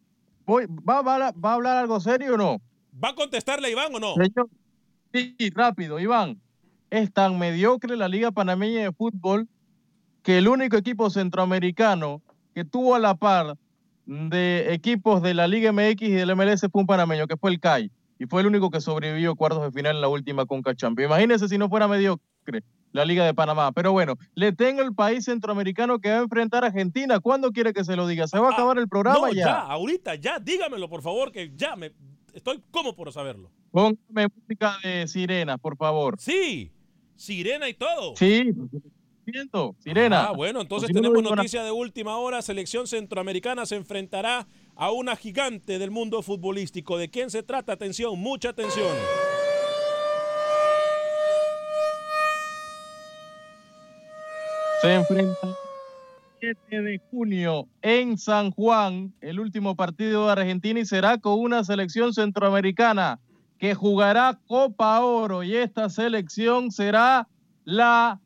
[0.46, 2.60] voy, ¿va, va, a hablar algo serio o no?
[3.02, 4.14] ¿Va a contestarle Iván o no?
[5.12, 6.40] sí, rápido, Iván.
[6.90, 9.48] Es tan mediocre la Liga Panameña de Fútbol
[10.22, 12.20] que el único equipo centroamericano
[12.54, 13.56] que tuvo a la par
[14.06, 17.60] de equipos de la Liga MX y del MLS fue un panameño, que fue el
[17.60, 17.90] CAI.
[18.20, 21.08] Y fue el único que sobrevivió cuartos de final en la última Conca Champions.
[21.08, 23.72] Imagínense si no fuera mediocre la Liga de Panamá.
[23.72, 27.18] Pero bueno, le tengo el país centroamericano que va a enfrentar a Argentina.
[27.20, 28.28] ¿Cuándo quiere que se lo diga?
[28.28, 29.46] ¿Se va a ah, acabar el programa ya?
[29.46, 31.92] Ya, ahorita, ya, dígamelo por favor, que ya me
[32.34, 33.50] estoy como por saberlo.
[33.70, 36.16] Póngame música de sirena, por favor.
[36.20, 36.70] Sí,
[37.16, 38.16] sirena y todo.
[38.16, 38.52] Sí,
[39.78, 40.24] sirena.
[40.24, 42.42] Ah, bueno, entonces tenemos noticia de última hora.
[42.42, 44.46] Selección centroamericana se enfrentará
[44.80, 46.96] a una gigante del mundo futbolístico.
[46.96, 47.74] ¿De quién se trata?
[47.74, 48.96] Atención, mucha atención.
[54.80, 55.38] Se enfrenta
[56.40, 61.38] el 7 de junio en San Juan, el último partido de Argentina y será con
[61.38, 63.20] una selección centroamericana
[63.58, 67.28] que jugará Copa Oro y esta selección será
[67.64, 68.18] la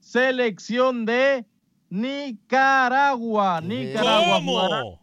[0.00, 1.44] selección de
[1.90, 3.60] Nicaragua.
[3.60, 5.01] Nicaragua jugará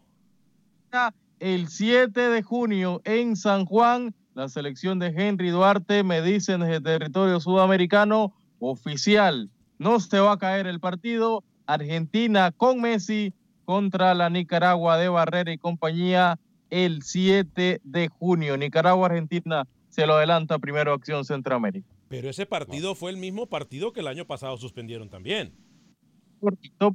[1.39, 4.13] el 7 de junio en San Juan.
[4.34, 9.49] La selección de Henry Duarte, me dicen desde territorio sudamericano, oficial.
[9.78, 11.43] No se va a caer el partido.
[11.65, 13.34] Argentina con Messi
[13.65, 18.58] contra la Nicaragua de Barrera y compañía el 7 de junio.
[18.58, 21.88] Nicaragua-Argentina se lo adelanta primero Acción Centroamérica.
[22.08, 25.54] Pero ese partido fue el mismo partido que el año pasado suspendieron también.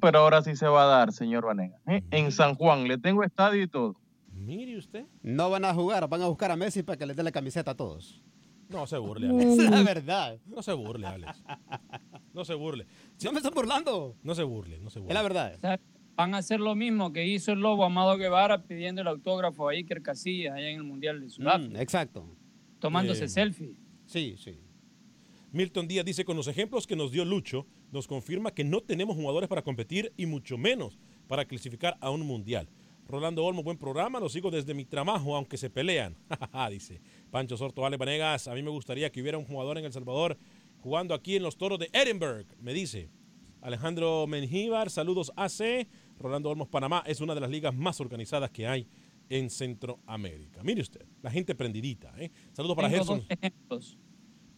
[0.01, 1.79] Pero ahora sí se va a dar, señor Vanega.
[1.87, 2.03] ¿eh?
[2.11, 3.97] En San Juan, le tengo estadio y todo.
[4.33, 5.07] Mire usted.
[5.23, 7.73] No van a jugar, van a buscar a Messi para que les dé la camiseta
[7.73, 8.23] a todos.
[8.69, 9.59] No se burle, Alex.
[9.59, 10.39] Es la verdad.
[10.47, 11.43] No se burle, Alex.
[12.33, 12.87] No se burle.
[13.23, 14.17] No me están burlando.
[14.23, 15.13] No se burle, no se burle.
[15.13, 15.81] Es la verdad
[16.17, 19.73] van a hacer lo mismo que hizo el Lobo Amado Guevara pidiendo el autógrafo a
[19.73, 21.79] Iker Casillas allá en el Mundial de Sudáfrica.
[21.79, 22.37] Mm, exacto.
[22.79, 23.77] Tomándose selfie.
[24.07, 24.59] Sí, sí.
[25.53, 29.17] Milton Díaz dice, con los ejemplos que nos dio Lucho, nos confirma que no tenemos
[29.17, 32.69] jugadores para competir y mucho menos para clasificar a un mundial.
[33.07, 36.17] Rolando Olmo, buen programa, lo sigo desde mi trabajo, aunque se pelean.
[36.71, 39.93] dice Pancho Sorto, Ale Vanegas, a mí me gustaría que hubiera un jugador en El
[39.93, 40.37] Salvador
[40.81, 43.11] jugando aquí en los Toros de Edinburgh, me dice.
[43.61, 45.89] Alejandro Mengíbar, saludos AC.
[46.19, 48.87] Rolando Olmos, Panamá es una de las ligas más organizadas que hay
[49.31, 50.63] en Centroamérica.
[50.63, 52.13] Mire usted, la gente prendidita.
[52.19, 52.31] ¿eh?
[52.53, 53.25] Saludos para Gerson.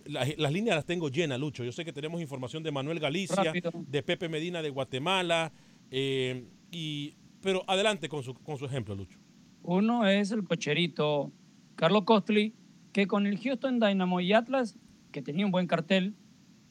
[0.09, 1.65] Las, líneas las tengo llenas, Lucho.
[1.65, 5.53] Yo sé que tenemos información de Manuel Galicia, de Pepe Medina de Guatemala.
[5.91, 9.19] Eh, y, pero adelante con su, con su ejemplo, Lucho.
[9.63, 11.33] Uno es el cocherito
[11.75, 12.55] Carlos Costly,
[12.93, 14.79] que con el Houston Dynamo y Atlas,
[15.13, 16.15] que tenía un buen cartel,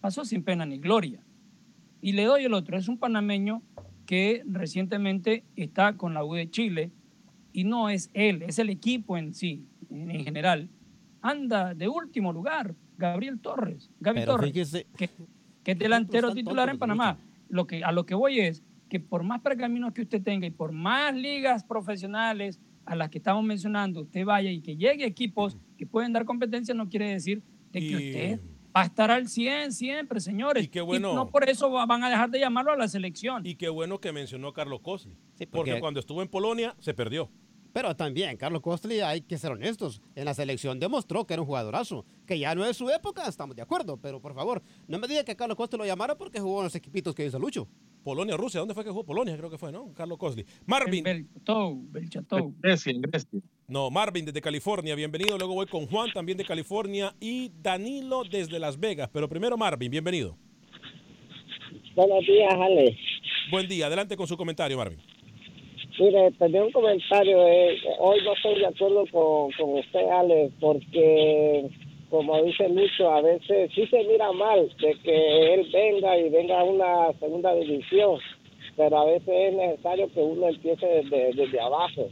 [0.02, 1.26] pasó sin pena ni gloria.
[2.02, 3.62] Y le doy el otro, es un panameño
[4.06, 6.92] que recientemente está con la U de Chile
[7.52, 10.70] y no es él, es el equipo en sí, en, general.
[11.22, 14.52] Anda de último lugar, Gabriel Torres, Gaby Torres,
[14.98, 15.10] que,
[15.72, 17.18] es delantero titular en Panamá.
[17.50, 20.52] Lo que, a lo que voy es que por más pergaminos que usted tenga y
[20.52, 25.58] por más ligas profesionales a las que estamos mencionando, usted vaya y que llegue equipos
[25.78, 28.40] que pueden dar competencia, no quiere decir de que usted
[28.76, 30.66] va a estar al 100 siempre, señores.
[30.66, 31.14] Y qué bueno.
[31.14, 33.46] no por eso van a dejar de llamarlo a la selección.
[33.46, 35.18] Y qué bueno que mencionó a Carlos Cosli.
[35.52, 35.80] porque...
[35.80, 37.30] cuando estuvo en Polonia se perdió.
[37.76, 41.46] Pero también, Carlos Costli, hay que ser honestos, en la selección demostró que era un
[41.46, 45.10] jugadorazo, que ya no es su época, estamos de acuerdo, pero por favor, no me
[45.10, 47.68] diga que Carlos Costli lo llamara porque jugó en los equipitos que hizo Lucho.
[48.02, 49.04] Polonia, Rusia, ¿dónde fue que jugó?
[49.04, 49.92] Polonia, creo que fue, ¿no?
[49.94, 50.46] Carlos Costli.
[50.66, 51.04] Marvin.
[51.04, 53.42] Belchatov, Grecia, Grecia.
[53.68, 55.38] No, Marvin desde California, bienvenido.
[55.38, 59.10] Luego voy con Juan también de California y Danilo desde Las Vegas.
[59.12, 60.38] Pero primero Marvin, bienvenido.
[61.94, 62.98] Buenos días, Ale.
[63.52, 65.15] Buen día, adelante con su comentario, Marvin.
[65.98, 67.38] Mire, tenía un comentario.
[68.00, 71.70] hoy no estoy de acuerdo con, con usted, Ale, porque,
[72.10, 76.60] como dice mucho, a veces sí se mira mal de que él venga y venga
[76.60, 78.20] a una segunda división,
[78.76, 82.10] pero a veces es necesario que uno empiece desde, desde abajo.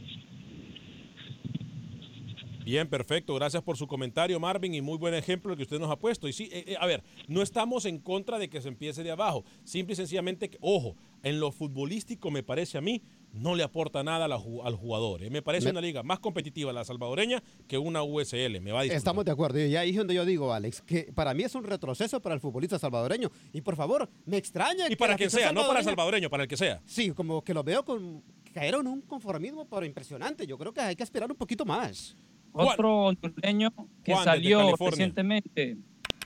[2.64, 3.34] Bien, perfecto.
[3.34, 6.26] Gracias por su comentario, Marvin, y muy buen ejemplo el que usted nos ha puesto.
[6.28, 9.10] Y sí, eh, eh, a ver, no estamos en contra de que se empiece de
[9.10, 9.44] abajo.
[9.64, 13.02] Simple y sencillamente, que, ojo, en lo futbolístico me parece a mí,
[13.34, 15.22] no le aporta nada al jugador.
[15.22, 15.30] ¿eh?
[15.30, 18.60] Me parece una liga más competitiva la salvadoreña que una USL.
[18.60, 19.58] Me va a Estamos de acuerdo.
[19.58, 22.40] Y ahí es donde yo digo, Alex, que para mí es un retroceso para el
[22.40, 23.30] futbolista salvadoreño.
[23.52, 24.86] Y por favor, me extraña.
[24.88, 26.80] Y para quien sea, no para el salvadoreño, para el que sea.
[26.86, 30.46] Sí, como que lo veo con cayeron un conformismo pero impresionante.
[30.46, 32.16] Yo creo que hay que esperar un poquito más.
[32.52, 33.72] Otro hondureño
[34.04, 35.76] que salió recientemente.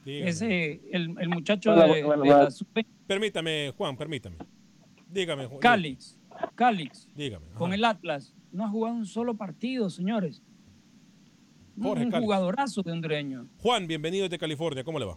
[0.05, 2.49] Ese, el, el muchacho de, la
[3.07, 4.37] Permítame, Juan, permítame.
[5.11, 5.61] Dígame, Juan.
[5.61, 6.18] Calix.
[6.55, 7.09] Calix.
[7.15, 7.47] Dígame.
[7.55, 8.35] Con el Atlas.
[8.53, 10.43] No ha jugado un solo partido, señores.
[11.77, 13.47] un jugadorazo de hondureño.
[13.59, 14.85] Juan, bienvenido desde California.
[14.85, 15.17] ¿Cómo le va?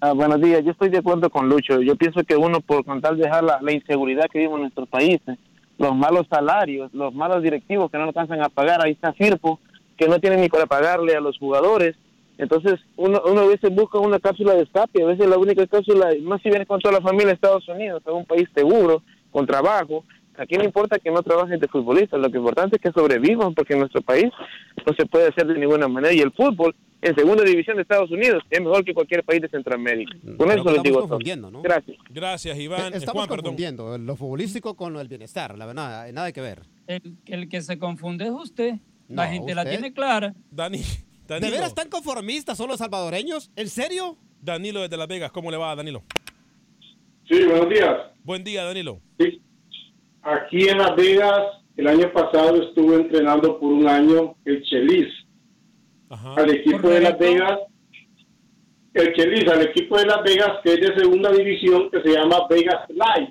[0.00, 0.64] Ah, buenos días.
[0.64, 1.82] Yo estoy de acuerdo con Lucho.
[1.82, 5.38] Yo pienso que uno, por contar dejar la, la inseguridad que vive en nuestros países,
[5.76, 9.58] los malos salarios, los malos directivos que no alcanzan a pagar, ahí está Firpo,
[9.96, 11.96] que no tienen ni para pagarle a los jugadores.
[12.36, 16.10] Entonces, uno, uno a veces busca una cápsula de escape, a veces la única cápsula,
[16.22, 19.02] más si viene con toda la familia de Estados Unidos, es un país seguro,
[19.32, 20.04] con trabajo.
[20.38, 23.74] Aquí no importa que no trabajen de futbolistas, lo que importante es que sobrevivan, porque
[23.74, 24.26] en nuestro país
[24.86, 26.14] no se puede hacer de ninguna manera.
[26.14, 29.48] Y el fútbol en segunda división de Estados Unidos es mejor que cualquier país de
[29.48, 30.12] Centroamérica.
[30.36, 31.18] Con eso les digo todo.
[31.50, 31.62] ¿no?
[31.62, 31.96] Gracias.
[32.10, 32.94] Gracias, Iván.
[32.94, 33.44] Estamos Juan, perdón.
[33.44, 36.62] confundiendo lo futbolístico con lo del bienestar, la verdad, nada que ver.
[36.86, 38.74] El, el que se confunde es usted.
[39.08, 40.34] La No, gente la tiene clara.
[40.50, 40.84] Dani, ¿De
[41.26, 41.52] Danilo.
[41.52, 43.50] veras tan conformistas son los salvadoreños?
[43.56, 44.16] ¿En serio?
[44.40, 46.02] Danilo desde Las Vegas, ¿cómo le va, Danilo?
[47.28, 47.96] Sí, buenos días.
[48.24, 49.00] Buen día, Danilo.
[49.18, 49.42] Sí.
[50.28, 51.40] Aquí en Las Vegas,
[51.78, 55.08] el año pasado estuve entrenando por un año el Chelis.
[56.10, 57.60] Al equipo de Las Vegas,
[58.92, 62.46] el Chelis, al equipo de Las Vegas que es de segunda división que se llama
[62.50, 63.30] Vegas Light.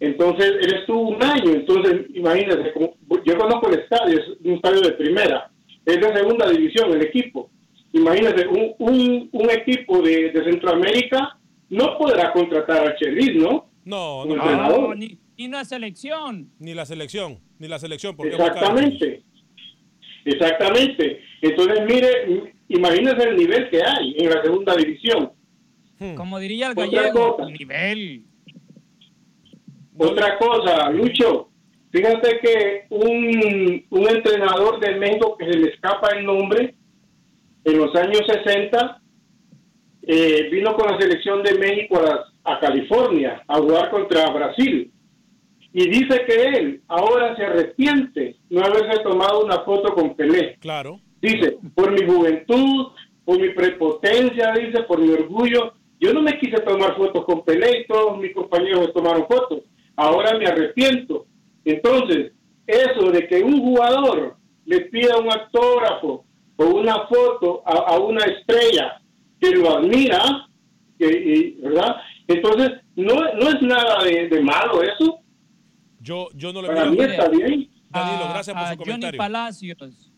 [0.00, 4.80] Entonces, él estuvo un año, entonces imagínense, como, yo conozco el estadio, es un estadio
[4.80, 5.50] de primera,
[5.84, 7.50] es de segunda división el equipo.
[7.92, 11.36] Imagínense, un, un, un equipo de, de Centroamérica
[11.68, 13.67] no podrá contratar al Chelis, ¿no?
[13.88, 14.36] No, no.
[14.36, 16.50] No, ni, ni una selección.
[16.58, 18.14] Ni la selección, ni la selección.
[18.16, 19.22] Porque Exactamente.
[20.26, 21.20] Exactamente.
[21.40, 25.32] Entonces, mire, imagínense el nivel que hay en la segunda división.
[26.16, 27.50] Como diría el gallego, cosa.
[27.50, 28.24] nivel.
[29.96, 31.48] Otra cosa, Lucho,
[31.90, 36.74] fíjate que un, un entrenador de México que se le escapa el nombre,
[37.64, 39.02] en los años 60,
[40.02, 44.90] eh, vino con la selección de México a, las- a California a jugar contra Brasil.
[45.72, 50.56] Y dice que él ahora se arrepiente no haberse tomado una foto con Pelé.
[50.60, 50.98] Claro.
[51.20, 52.88] Dice, por mi juventud,
[53.24, 57.80] por mi prepotencia, dice, por mi orgullo, yo no me quise tomar fotos con Pelé
[57.80, 59.60] y todos mis compañeros me tomaron fotos.
[59.96, 61.26] Ahora me arrepiento.
[61.64, 62.32] Entonces,
[62.66, 66.24] eso de que un jugador le pida un autógrafo
[66.56, 69.00] o una foto a, a una estrella
[69.40, 70.48] que lo admira,
[70.98, 71.96] que, y- ¿verdad?
[72.28, 75.20] Entonces, no, no es nada de, de malo eso.
[76.00, 77.70] Yo, yo no le Para mí está bien.
[77.90, 79.18] Danilo, a, gracias por a su Johnny comentario.
[79.18, 80.12] Palacios,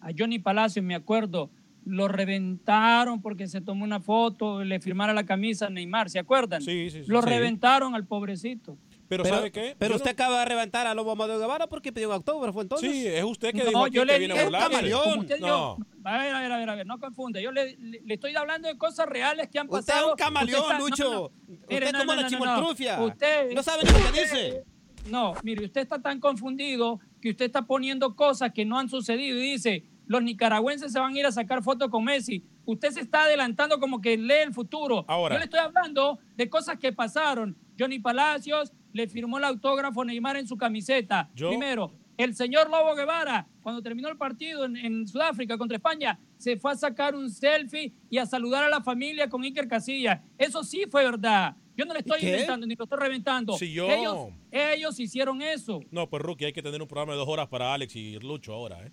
[0.00, 1.50] a Johnny Palacios, me acuerdo,
[1.86, 6.60] lo reventaron porque se tomó una foto, le firmara la camisa a Neymar, ¿se acuerdan?
[6.62, 7.10] Sí, sí, sí.
[7.10, 7.28] Lo Sí.
[7.28, 8.76] reventaron al pobrecito.
[9.22, 9.76] Pero, ¿sabe qué?
[9.78, 12.90] Pero Yo usted acaba de reventar a Lobo Amadeo Guevara porque pidió un autógrafo entonces.
[12.90, 15.76] Sí, es usted que No, dijo yo que le viene a dijo, No.
[16.04, 17.40] a ver, a ver, a ver, a ver, no confunda.
[17.40, 20.10] Yo le, le- le estoy hablando de cosas reales que han Usted es pasado.
[20.12, 21.10] un camaleón, Usted está- Lucho.
[21.12, 21.22] no.
[21.54, 23.00] Usted Mire, es no, como no, la chimoltrufia.
[23.02, 24.64] Usted, No sabe ni lo que dice.
[25.10, 29.36] No, mire, usted está tan confundido que usted está poniendo cosas que no han sucedido
[29.36, 32.44] y dice, los nicaragüenses se van a ir a sacar fotos con Messi.
[32.64, 35.04] Usted se está adelantando como que lee el futuro.
[35.08, 35.34] Ahora.
[35.34, 37.56] Yo le estoy hablando de cosas que pasaron.
[37.78, 41.30] Johnny Palacios le firmó el autógrafo Neymar en su camiseta.
[41.34, 46.18] Yo- Primero, el señor Lobo Guevara, cuando terminó el partido en, en Sudáfrica contra España,
[46.36, 50.20] se fue a sacar un selfie y a saludar a la familia con Iker Casillas.
[50.38, 51.56] Eso sí fue verdad.
[51.74, 53.56] Yo no le estoy inventando ni lo estoy reventando.
[53.56, 55.80] Si yo- ellos, ellos hicieron eso.
[55.90, 58.52] No, pues Rookie, hay que tener un programa de dos horas para Alex y Lucho
[58.52, 58.92] ahora, ¿eh?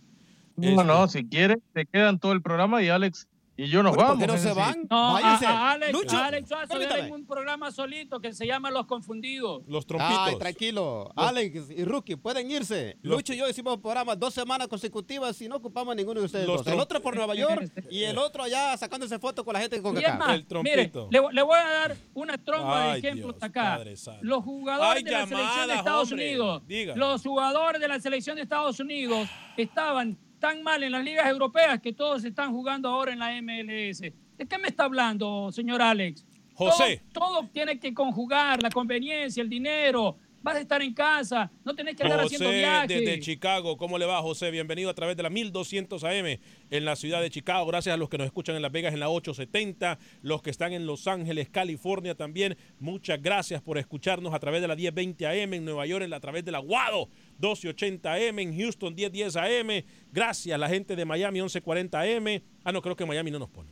[0.56, 3.28] No, no, si quieren, se quedan todo el programa y Alex
[3.64, 4.20] y yo nos Pero, ¿por vamos.
[4.22, 4.88] qué no se van?
[4.90, 5.46] No, a, Váyanse.
[5.46, 9.64] a Alex, Lucho, a Alex Suazo den un programa solito que se llama Los Confundidos.
[9.68, 11.12] Los Ay, tranquilo.
[11.16, 12.98] Alex y Rookie pueden irse.
[13.02, 16.26] Los- Lucho y yo hicimos programas dos semanas consecutivas y no ocupamos a ninguno de
[16.28, 16.74] ustedes Los dos.
[16.74, 19.98] El otro por Nueva York y el otro allá sacándose fotos con la gente con
[19.98, 23.76] es más, mire, le, le voy a dar una trompa de Ay, ejemplos Dios, acá.
[23.78, 23.96] Padre.
[24.22, 26.28] Los jugadores Ay, de la selección de llamadas, Estados hombre.
[26.30, 26.96] Unidos, Diga.
[26.96, 31.80] los jugadores de la selección de Estados Unidos estaban tan mal en las ligas europeas
[31.80, 34.00] que todos están jugando ahora en la MLS.
[34.02, 36.26] ¿De qué me está hablando, señor Alex?
[36.54, 37.02] José.
[37.14, 40.18] Todo, todo tiene que conjugar, la conveniencia, el dinero.
[40.42, 42.88] Vas a estar en casa, no tenés que andar haciendo José viajes.
[42.88, 44.50] desde Chicago, ¿cómo le va José?
[44.52, 46.40] Bienvenido a través de la 1200 AM
[46.72, 47.66] en la ciudad de Chicago.
[47.66, 50.72] Gracias a los que nos escuchan en Las Vegas en la 870, los que están
[50.72, 52.56] en Los Ángeles, California también.
[52.80, 56.16] Muchas gracias por escucharnos a través de la 1020 AM en Nueva York, en la-
[56.16, 57.10] a través de la Guado
[57.40, 59.84] 1280 AM en Houston 1010 AM.
[60.12, 62.42] Gracias a la gente de Miami 1140 AM.
[62.64, 63.72] Ah, no, creo que Miami no nos pone.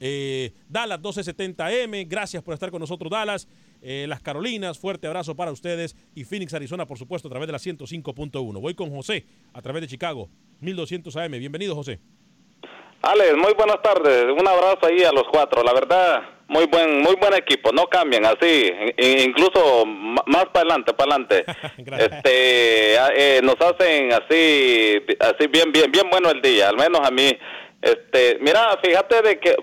[0.00, 3.48] Eh, Dallas 1270M, gracias por estar con nosotros Dallas,
[3.80, 7.52] Eh, Las Carolinas, fuerte abrazo para ustedes y Phoenix, Arizona, por supuesto, a través de
[7.52, 8.60] la 105.1.
[8.60, 10.28] Voy con José a través de Chicago,
[10.60, 11.32] 1200 AM.
[11.38, 12.00] Bienvenido José.
[13.02, 14.24] Alex, muy buenas tardes.
[14.24, 15.62] Un abrazo ahí a los cuatro.
[15.62, 17.70] La verdad, muy buen, muy buen equipo.
[17.72, 21.44] No cambian así, in- incluso más para adelante, para adelante.
[21.98, 26.68] este, eh, nos hacen así, así bien, bien, bien bueno el día.
[26.70, 27.30] Al menos a mí.
[27.80, 29.54] Este, mira, fíjate de que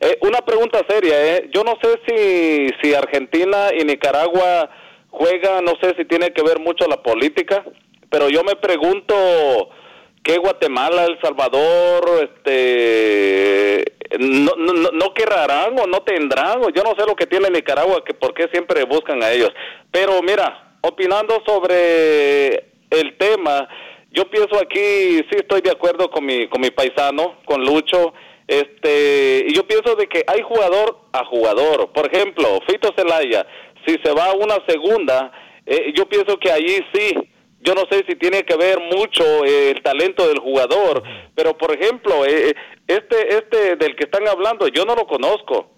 [0.00, 1.36] eh, una pregunta seria.
[1.36, 1.50] Eh.
[1.52, 4.70] Yo no sé si, si Argentina y Nicaragua
[5.10, 7.64] juegan, no sé si tiene que ver mucho la política,
[8.10, 9.70] pero yo me pregunto
[10.22, 13.84] que Guatemala, El Salvador, este,
[14.18, 15.08] no, no, no-
[15.82, 18.84] o no tendrán, o yo no sé lo que tiene Nicaragua, que por qué siempre
[18.84, 19.50] buscan a ellos.
[19.90, 22.54] Pero mira, opinando sobre
[22.90, 23.68] el tema,
[24.12, 28.14] yo pienso aquí, sí estoy de acuerdo con mi, con mi paisano, con Lucho,
[28.46, 31.92] este, y yo pienso de que hay jugador a jugador.
[31.92, 33.46] Por ejemplo, Fito Celaya,
[33.86, 35.30] si se va a una segunda,
[35.66, 37.14] eh, yo pienso que allí sí,
[37.60, 41.02] yo no sé si tiene que ver mucho eh, el talento del jugador,
[41.34, 42.54] pero por ejemplo, eh,
[42.86, 45.72] este este del que están hablando, yo no lo conozco.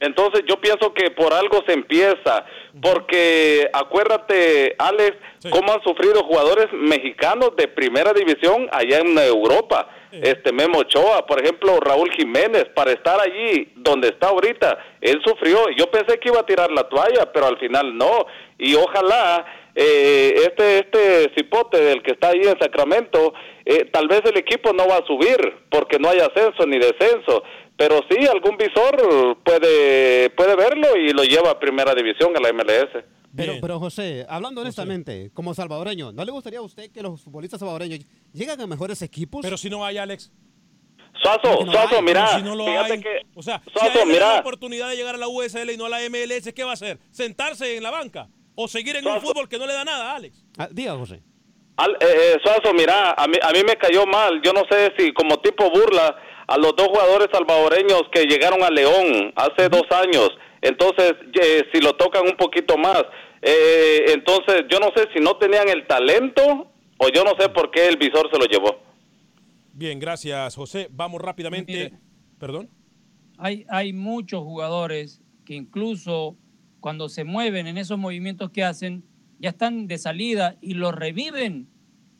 [0.00, 2.46] Entonces yo pienso que por algo se empieza,
[2.80, 5.16] porque acuérdate, Alex,
[5.50, 9.88] cómo han sufrido jugadores mexicanos de primera división allá en Europa.
[10.10, 15.68] Este Memo Ochoa, por ejemplo, Raúl Jiménez, para estar allí donde está ahorita, él sufrió.
[15.76, 18.26] Yo pensé que iba a tirar la toalla, pero al final no.
[18.56, 19.44] Y ojalá
[19.80, 23.32] eh, este este cipote del que está ahí en Sacramento,
[23.64, 25.36] eh, tal vez el equipo no va a subir
[25.70, 27.44] porque no hay ascenso ni descenso,
[27.76, 32.52] pero sí algún visor puede puede verlo y lo lleva a primera división a la
[32.52, 33.04] MLS.
[33.36, 37.60] Pero, pero José, hablando honestamente, como salvadoreño, ¿no le gustaría a usted que los futbolistas
[37.60, 38.00] salvadoreños
[38.32, 39.42] lleguen a mejores equipos?
[39.42, 40.32] Pero si no hay, Alex.
[41.22, 42.24] Suazo, Suazo, mira,
[43.34, 44.34] o sea, si hay mira.
[44.34, 46.74] la oportunidad de llegar a la USL y no a la MLS, ¿qué va a
[46.74, 46.98] hacer?
[47.10, 48.28] ¿Sentarse en la banca?
[48.60, 50.44] ¿O seguir en un fútbol que no le da nada, Alex?
[50.58, 51.22] Ah, diga, José.
[51.76, 54.42] Al, eh, eh, Suazo, mira, a mí, a mí me cayó mal.
[54.42, 58.70] Yo no sé si como tipo burla a los dos jugadores salvadoreños que llegaron a
[58.70, 60.30] León hace dos años.
[60.60, 63.04] Entonces, eh, si lo tocan un poquito más,
[63.42, 67.70] eh, entonces yo no sé si no tenían el talento o yo no sé por
[67.70, 68.76] qué el visor se lo llevó.
[69.72, 70.88] Bien, gracias José.
[70.90, 71.92] Vamos rápidamente.
[72.40, 72.68] Perdón.
[73.36, 76.36] Hay, hay muchos jugadores que incluso
[76.80, 79.04] cuando se mueven en esos movimientos que hacen,
[79.38, 81.68] ya están de salida y los reviven.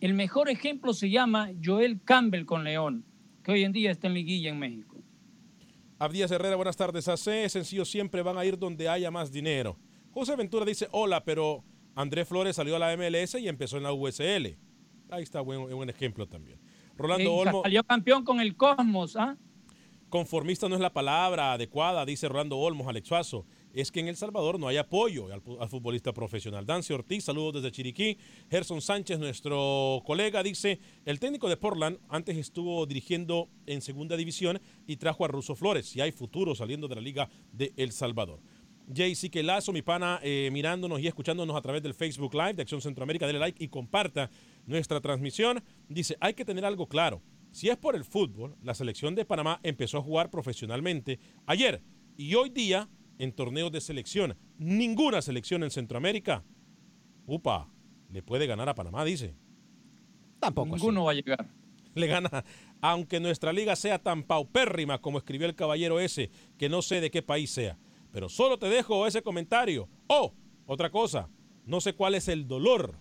[0.01, 3.05] El mejor ejemplo se llama Joel Campbell con León,
[3.43, 4.97] que hoy en día está en liguilla en México.
[5.99, 7.09] Abdías Herrera, buenas tardes.
[7.09, 9.77] AC, sencillo, siempre van a ir donde haya más dinero.
[10.13, 11.65] José Ventura dice, hola, pero
[11.97, 14.57] Andrés Flores salió a la MLS y empezó en la USL.
[15.11, 16.61] Ahí está buen, buen ejemplo también.
[16.97, 17.63] Rolando Olmo.
[17.63, 19.37] Salió campeón con el Cosmos, ¿ah?
[20.09, 23.47] Conformista no es la palabra adecuada, dice Rolando Olmos, Alex Suazo.
[23.79, 26.67] Es que en El Salvador no hay apoyo al, futbolista profesional.
[26.67, 28.19] Dancy Ortiz, saludos desde Chiriquí.
[28.51, 34.61] Gerson Sánchez, nuestro colega, dice: el técnico de Portland antes estuvo dirigiendo en segunda división
[34.89, 35.87] y trajo a Russo Flores.
[35.87, 38.41] Si hay futuro saliendo de la Liga de El Salvador.
[38.89, 42.81] JC Lazo, mi pana, eh, mirándonos y escuchándonos a través del Facebook Live de Acción
[42.81, 44.29] Centroamérica, dele like y comparta
[44.67, 45.63] nuestra transmisión.
[45.89, 47.23] Dice, hay que tener algo claro.
[47.53, 51.81] Si es por el fútbol, la selección de Panamá empezó a jugar profesionalmente ayer
[52.17, 54.37] y hoy día en torneos de selección.
[54.59, 56.45] Ninguna selección en Centroamérica,
[57.27, 57.69] upa,
[58.11, 59.35] le puede ganar a Panamá, dice.
[60.41, 60.77] Tampoco.
[60.77, 61.49] Ninguno va a llegar.
[61.95, 62.45] Le gana,
[62.81, 67.11] aunque nuestra liga sea tan paupérrima como escribió el caballero ese, que no sé de
[67.11, 67.79] qué país sea.
[68.13, 69.89] Pero solo te dejo ese comentario.
[70.07, 70.33] Oh,
[70.67, 71.29] otra cosa,
[71.65, 72.99] no sé cuál es el dolor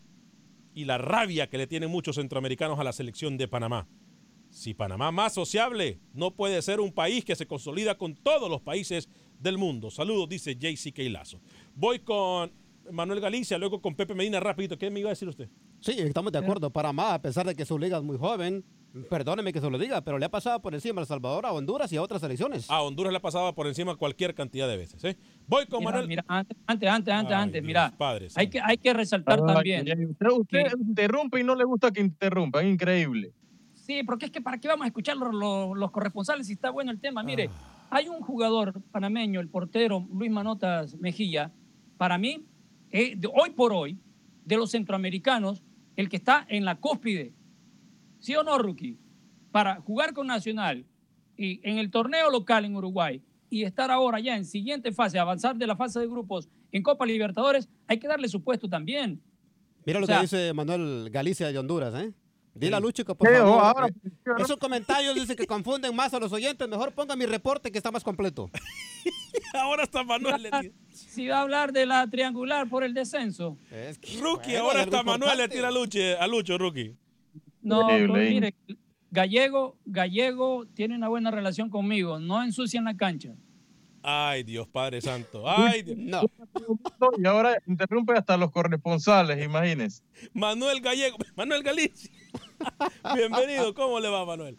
[0.74, 3.88] y la rabia que le tienen muchos centroamericanos a la selección de Panamá.
[4.50, 8.62] Si Panamá más sociable, no puede ser un país que se consolida con todos los
[8.62, 9.10] países
[9.40, 9.90] del mundo.
[9.92, 11.40] Saludos, dice JC Lazo.
[11.76, 12.52] Voy con
[12.92, 14.78] Manuel Galicia, luego con Pepe Medina, rápido.
[14.78, 15.50] ¿Qué me iba a decir usted?
[15.80, 16.70] Sí, estamos de acuerdo.
[16.70, 18.64] Panamá, a pesar de que su liga es muy joven,
[19.10, 21.52] perdóneme que se lo diga, pero le ha pasado por encima a El Salvador, a
[21.52, 22.70] Honduras y a otras selecciones.
[22.70, 25.04] A Honduras le ha pasado por encima cualquier cantidad de veces.
[25.04, 25.18] ¿eh?
[25.48, 26.08] Voy con Manuel.
[26.08, 27.94] Mira, antes, antes, antes, antes, mira.
[28.36, 29.86] hay, que, hay que resaltar también.
[30.40, 33.34] Usted, interrumpe y no le gusta que interrumpa, es increíble.
[33.74, 36.92] Sí, porque es que para qué vamos a escuchar los, los, corresponsales si está bueno
[36.92, 37.24] el tema.
[37.24, 37.77] Mire, ah.
[37.90, 41.54] Hay un jugador panameño, el portero Luis Manotas Mejía,
[41.98, 42.46] para mí,
[42.92, 43.98] eh, hoy por hoy,
[44.46, 45.64] de los centroamericanos,
[45.96, 47.34] el que está en la cúspide.
[48.20, 48.98] ¿Sí o no, Rookie?
[49.52, 50.86] Para jugar con Nacional
[51.38, 55.56] y en el torneo local en Uruguay y estar ahora ya en siguiente fase, avanzar
[55.56, 59.22] de la fase de grupos en Copa Libertadores, hay que darle su puesto también.
[59.86, 62.14] Mira lo que dice Manuel Galicia de Honduras, ¿eh?
[62.58, 63.90] Dile a Lucho que por favor.
[63.90, 66.68] Eh, esos comentarios dicen que confunden más a los oyentes.
[66.68, 68.50] Mejor ponga mi reporte que está más completo.
[69.54, 70.50] ahora está Manuel.
[70.92, 73.58] Si va a hablar de la triangular por el descenso.
[74.22, 76.96] rookie, ahora está Manuel le tira a Lucho, a Lucho, Rookie.
[77.62, 78.56] No, pues, mire,
[79.12, 82.20] Gallego, Gallego tiene una buena relación conmigo.
[82.20, 83.36] No ensucian la cancha.
[84.02, 85.44] Ay, Dios Padre Santo.
[85.46, 85.98] Ay, Dios.
[85.98, 86.22] No.
[87.18, 90.02] Y ahora interrumpe hasta los corresponsales, imagínense.
[90.34, 92.10] Manuel Gallego, Manuel Galicia.
[93.16, 94.58] Bienvenido, ¿cómo le va, Manuel?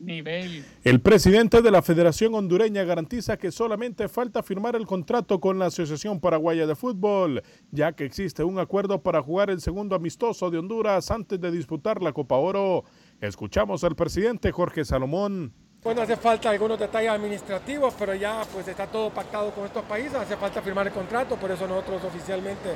[0.00, 0.64] Nivel.
[0.82, 5.66] El presidente de la Federación Hondureña garantiza que solamente falta firmar el contrato con la
[5.66, 10.58] Asociación Paraguaya de Fútbol, ya que existe un acuerdo para jugar el segundo amistoso de
[10.58, 12.84] Honduras antes de disputar la Copa Oro.
[13.20, 15.54] Escuchamos al presidente Jorge Salomón.
[15.82, 20.14] Bueno, hace falta algunos detalles administrativos, pero ya pues está todo pactado con estos países,
[20.14, 22.70] hace falta firmar el contrato, por eso nosotros oficialmente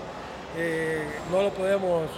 [0.56, 2.10] eh, no lo podemos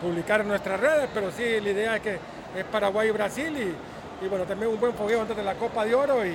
[0.00, 2.18] publicar en nuestras redes, pero sí, la idea es que
[2.56, 5.84] es Paraguay y Brasil y, y bueno, también un buen fogueo antes de la Copa
[5.84, 6.30] de Oro y,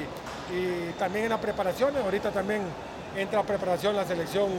[0.53, 2.61] y también en las preparaciones, ahorita también
[3.18, 4.49] entra a preparación la selección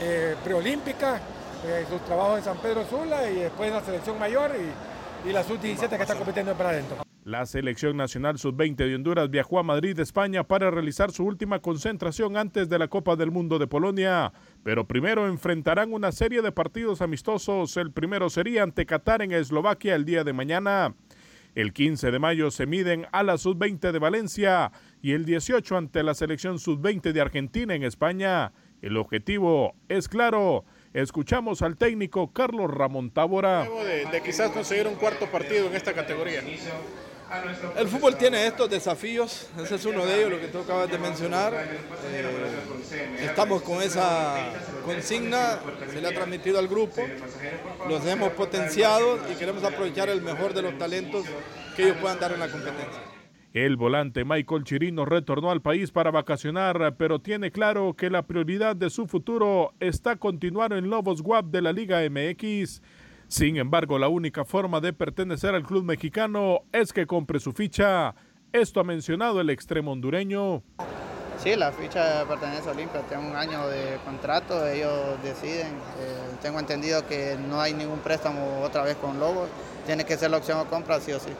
[0.00, 1.20] eh, preolímpica,
[1.66, 5.42] eh, sus trabajos en San Pedro Sula y después la selección mayor y, y la
[5.42, 7.02] sub-17 que está compitiendo para adentro.
[7.24, 12.36] La selección nacional sub-20 de Honduras viajó a Madrid, España, para realizar su última concentración
[12.36, 14.32] antes de la Copa del Mundo de Polonia.
[14.64, 17.76] Pero primero enfrentarán una serie de partidos amistosos.
[17.76, 20.94] El primero sería ante Qatar en Eslovaquia el día de mañana.
[21.54, 26.02] El 15 de mayo se miden a la sub-20 de Valencia y el 18 ante
[26.02, 28.52] la selección sub-20 de Argentina en España.
[28.80, 30.64] El objetivo es claro.
[30.94, 33.64] Escuchamos al técnico Carlos Ramón Tábora.
[33.64, 36.40] De, de quizás conseguir un cuarto partido en esta categoría.
[37.76, 40.98] El fútbol tiene estos desafíos, ese es uno de ellos, lo que tú acabas de
[40.98, 41.54] mencionar.
[41.54, 44.52] Eh, estamos con esa
[44.84, 45.58] consigna,
[45.90, 47.02] se le ha transmitido al grupo,
[47.88, 51.24] los hemos potenciado y queremos aprovechar el mejor de los talentos
[51.74, 53.00] que ellos puedan dar en la competencia.
[53.54, 58.76] El volante Michael Chirino retornó al país para vacacionar, pero tiene claro que la prioridad
[58.76, 62.80] de su futuro está continuar en Lobos WAP de la Liga MX.
[63.32, 68.14] Sin embargo, la única forma de pertenecer al club mexicano es que compre su ficha.
[68.52, 70.62] Esto ha mencionado el extremo hondureño.
[71.42, 75.68] Sí, la ficha pertenece a Olimpia, tengo un año de contrato, ellos deciden.
[75.68, 79.48] Eh, tengo entendido que no hay ningún préstamo otra vez con Lobos,
[79.86, 81.30] tiene que ser la opción o compra sí o sí.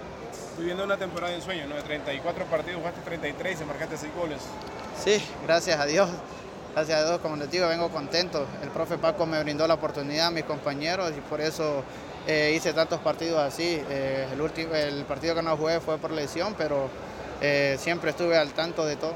[0.57, 1.75] Viviendo una temporada de sueño, ¿no?
[1.75, 4.41] De 34 partidos, jugaste 33 y marcaste 6 goles.
[4.97, 6.09] Sí, gracias a Dios.
[6.75, 8.47] Gracias a Dios, como les digo, vengo contento.
[8.63, 11.85] El profe Paco me brindó la oportunidad a mis compañeros y por eso
[12.27, 13.79] eh, hice tantos partidos así.
[13.91, 16.89] Eh, el, último, el partido que no jugué fue por lesión, pero
[17.43, 19.15] eh, siempre estuve al tanto de todo.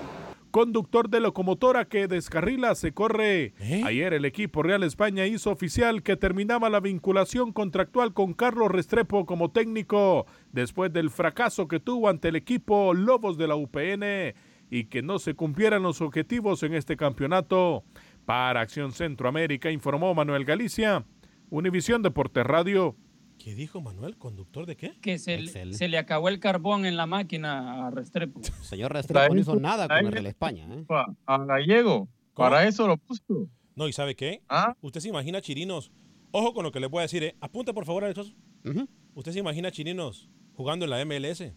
[0.50, 3.54] Conductor de locomotora que descarrila se corre.
[3.84, 9.24] Ayer el equipo Real España hizo oficial que terminaba la vinculación contractual con Carlos Restrepo
[9.24, 14.34] como técnico después del fracaso que tuvo ante el equipo Lobos de la UPN
[14.70, 17.84] y que no se cumplieran los objetivos en este campeonato.
[18.24, 21.04] Para Acción Centroamérica informó Manuel Galicia,
[21.48, 22.96] Univisión Deportes Radio.
[23.38, 24.16] ¿Qué dijo Manuel?
[24.16, 24.98] ¿Conductor de qué?
[25.00, 28.40] Que se, se, le acabó el carbón en la máquina a Restrepo.
[28.62, 30.66] Señor Restrepo no hizo nada con el Real España.
[30.70, 30.84] ¿eh?
[31.26, 33.48] A Gallego, para eso lo puso.
[33.76, 34.42] No, ¿y sabe qué?
[34.48, 34.74] ¿Ah?
[34.80, 35.92] Usted se imagina chirinos.
[36.32, 37.36] Ojo con lo que le voy a decir, ¿eh?
[37.40, 38.34] Apunte por favor a estos.
[38.64, 38.88] Ujú.
[39.14, 41.52] Usted se imagina chirinos jugando en la MLS.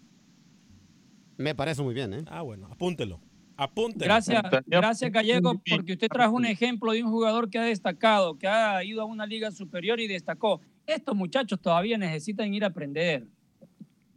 [1.40, 2.26] Me parece muy bien, ¿eh?
[2.28, 3.22] Ah, bueno, apúntelo.
[3.56, 4.04] Apúntelo.
[4.06, 8.46] Gracias, gracias Gallego, porque usted trajo un ejemplo de un jugador que ha destacado, que
[8.46, 10.60] ha ido a una liga superior y destacó.
[10.86, 13.26] Estos muchachos todavía necesitan ir a aprender.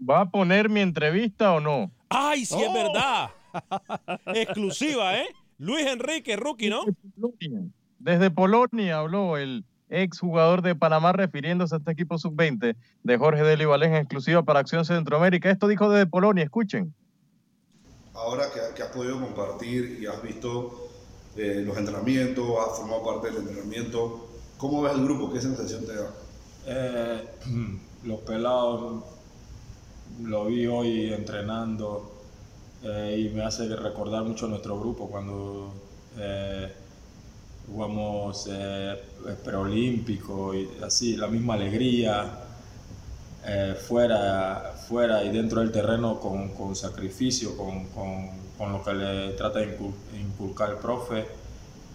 [0.01, 1.93] ¿Va a poner mi entrevista o no?
[2.09, 2.73] ¡Ay, sí es Oh.
[2.75, 3.31] verdad!
[4.35, 5.27] Exclusiva, ¿eh?
[5.59, 6.83] Luis Enrique, rookie, ¿no?
[8.01, 13.45] Desde Polonia habló el ex jugador de Panamá refiriéndose a este equipo sub-20 de Jorge
[13.45, 15.51] Deli Valén, exclusiva para Acción Centroamérica.
[15.51, 16.93] Esto dijo desde Polonia, escuchen.
[18.25, 20.89] Ahora que, has podido compartir y has visto
[21.37, 25.33] eh, los entrenamientos, has formado parte del entrenamiento, ¿cómo ves el grupo?
[25.33, 26.11] ¿Qué sensación te da?
[26.67, 27.29] Eh,
[28.05, 29.03] los pelados
[30.23, 32.13] lo vi hoy entrenando
[32.85, 35.73] eh, y me hace recordar mucho nuestro grupo cuando
[37.67, 38.49] jugamos
[39.43, 42.39] preolímpico y así, la misma alegría.
[43.89, 49.29] fuera, fuera y dentro del terreno con, con sacrificio, con, con, con lo que le
[49.33, 51.27] trata de incul- inculcar el profe.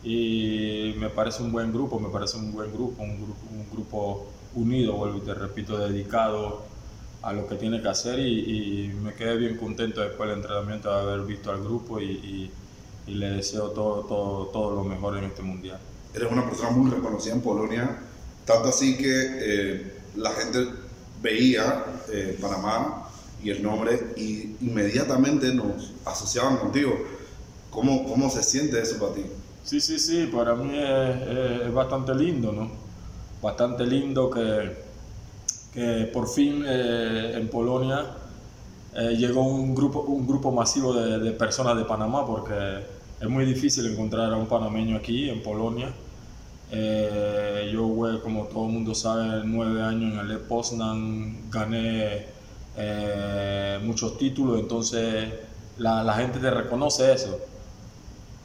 [0.03, 4.27] Y me parece un buen grupo, me parece un buen grupo, un grupo, un grupo
[4.55, 6.63] unido, vuelvo y te repito, dedicado
[7.23, 10.89] a lo que tiene que hacer y, y me quedé bien contento después del entrenamiento
[10.89, 12.51] de haber visto al grupo y, y-
[13.07, 15.79] y le deseo todo, todo, todo lo mejor en este mundial.
[16.13, 17.99] Eres una persona muy reconocida en Polonia,
[18.45, 19.05] tanto así que
[19.39, 20.67] eh, la gente
[21.22, 23.09] veía eh, Panamá
[23.43, 26.93] y el nombre y inmediatamente nos asociaban contigo.
[27.70, 29.26] ¿Cómo, cómo se siente eso para ti?
[29.63, 31.28] Sí, sí, sí, para mí es,
[31.68, 32.72] es- bastante lindo, ¿no?
[33.41, 34.78] Bastante lindo que,
[35.74, 38.05] que por fin eh, en Polonia
[38.95, 42.53] eh, llegó un grupo, un grupo masivo de personas de Panamá, porque
[43.20, 45.93] es muy difícil encontrar a un panameño aquí en Polonia.
[46.72, 52.26] Eh, yo jugué, como todo el mundo sabe, nueve años en el Lech Poznan, gané
[52.76, 55.34] eh, muchos títulos, entonces
[55.78, 57.39] la, la gente te reconoce eso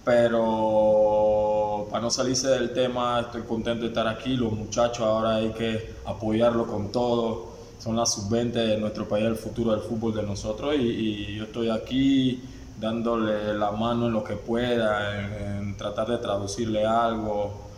[0.05, 4.37] pero para no salirse del tema, estoy contento de estar aquí.
[4.37, 7.53] Los muchachos ahora hay que apoyarlo con todo.
[7.79, 10.75] Son las sub-20 de nuestro país, el futuro del fútbol de nosotros.
[10.77, 12.43] Y, yo estoy aquí
[12.81, 17.72] dándole la mano en lo que pueda, en, en tratar de traducirle algo.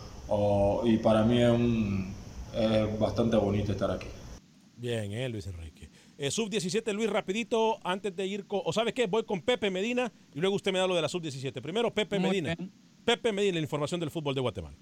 [0.85, 2.13] Y para mí es un,
[2.53, 4.07] es bastante bonito estar aquí.
[4.77, 5.89] Bien, eh, Luis Enrique.
[6.17, 8.61] Eh, sub-17, Luis, rapidito, antes de ir con...
[8.63, 9.07] ¿O sabes qué?
[9.07, 11.61] Voy con Pepe Medina y luego usted me da lo de la sub-17.
[11.61, 12.55] Primero, Pepe Medina.
[13.03, 14.77] Pepe Medina, la información del fútbol de Guatemala.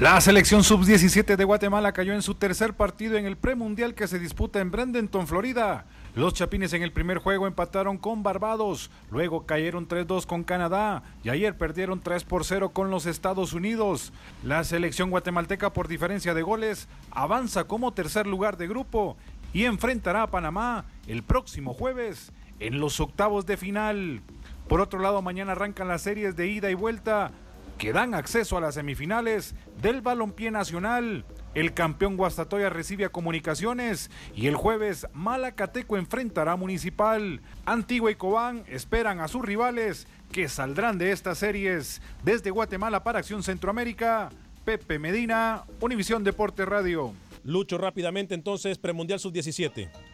[0.00, 4.18] La selección sub-17 de Guatemala cayó en su tercer partido en el premundial que se
[4.18, 5.86] disputa en Bradenton, Florida.
[6.16, 11.28] Los Chapines en el primer juego empataron con Barbados, luego cayeron 3-2 con Canadá y
[11.28, 14.12] ayer perdieron 3 por 0 con los Estados Unidos.
[14.42, 19.16] La selección guatemalteca por diferencia de goles avanza como tercer lugar de grupo
[19.52, 24.22] y enfrentará a Panamá el próximo jueves en los octavos de final.
[24.68, 27.30] Por otro lado, mañana arrancan las series de ida y vuelta
[27.78, 31.24] que dan acceso a las semifinales del balompié nacional.
[31.54, 37.40] El campeón Guastatoya recibe a Comunicaciones y el jueves Malacateco enfrentará a Municipal.
[37.64, 42.02] Antigua y Cobán esperan a sus rivales que saldrán de estas series.
[42.24, 44.30] Desde Guatemala para Acción Centroamérica,
[44.64, 47.12] Pepe Medina, Univisión Deporte Radio.
[47.44, 50.13] Lucho rápidamente entonces, premundial sub-17.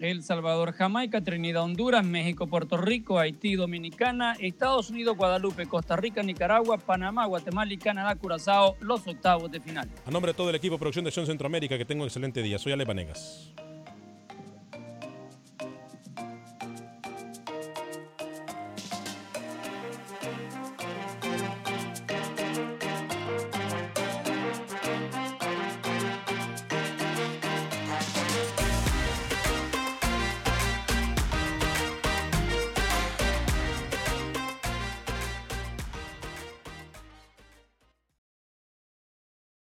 [0.00, 6.22] El Salvador, Jamaica, Trinidad, Honduras, México, Puerto Rico, Haití, Dominicana, Estados Unidos, Guadalupe, Costa Rica,
[6.22, 9.90] Nicaragua, Panamá, Guatemala y Canadá, Curazao, los octavos de final.
[10.06, 12.42] A nombre de todo el equipo de producción de Acción Centroamérica, que tengo un excelente
[12.42, 12.58] día.
[12.58, 13.52] Soy Ale Vanegas.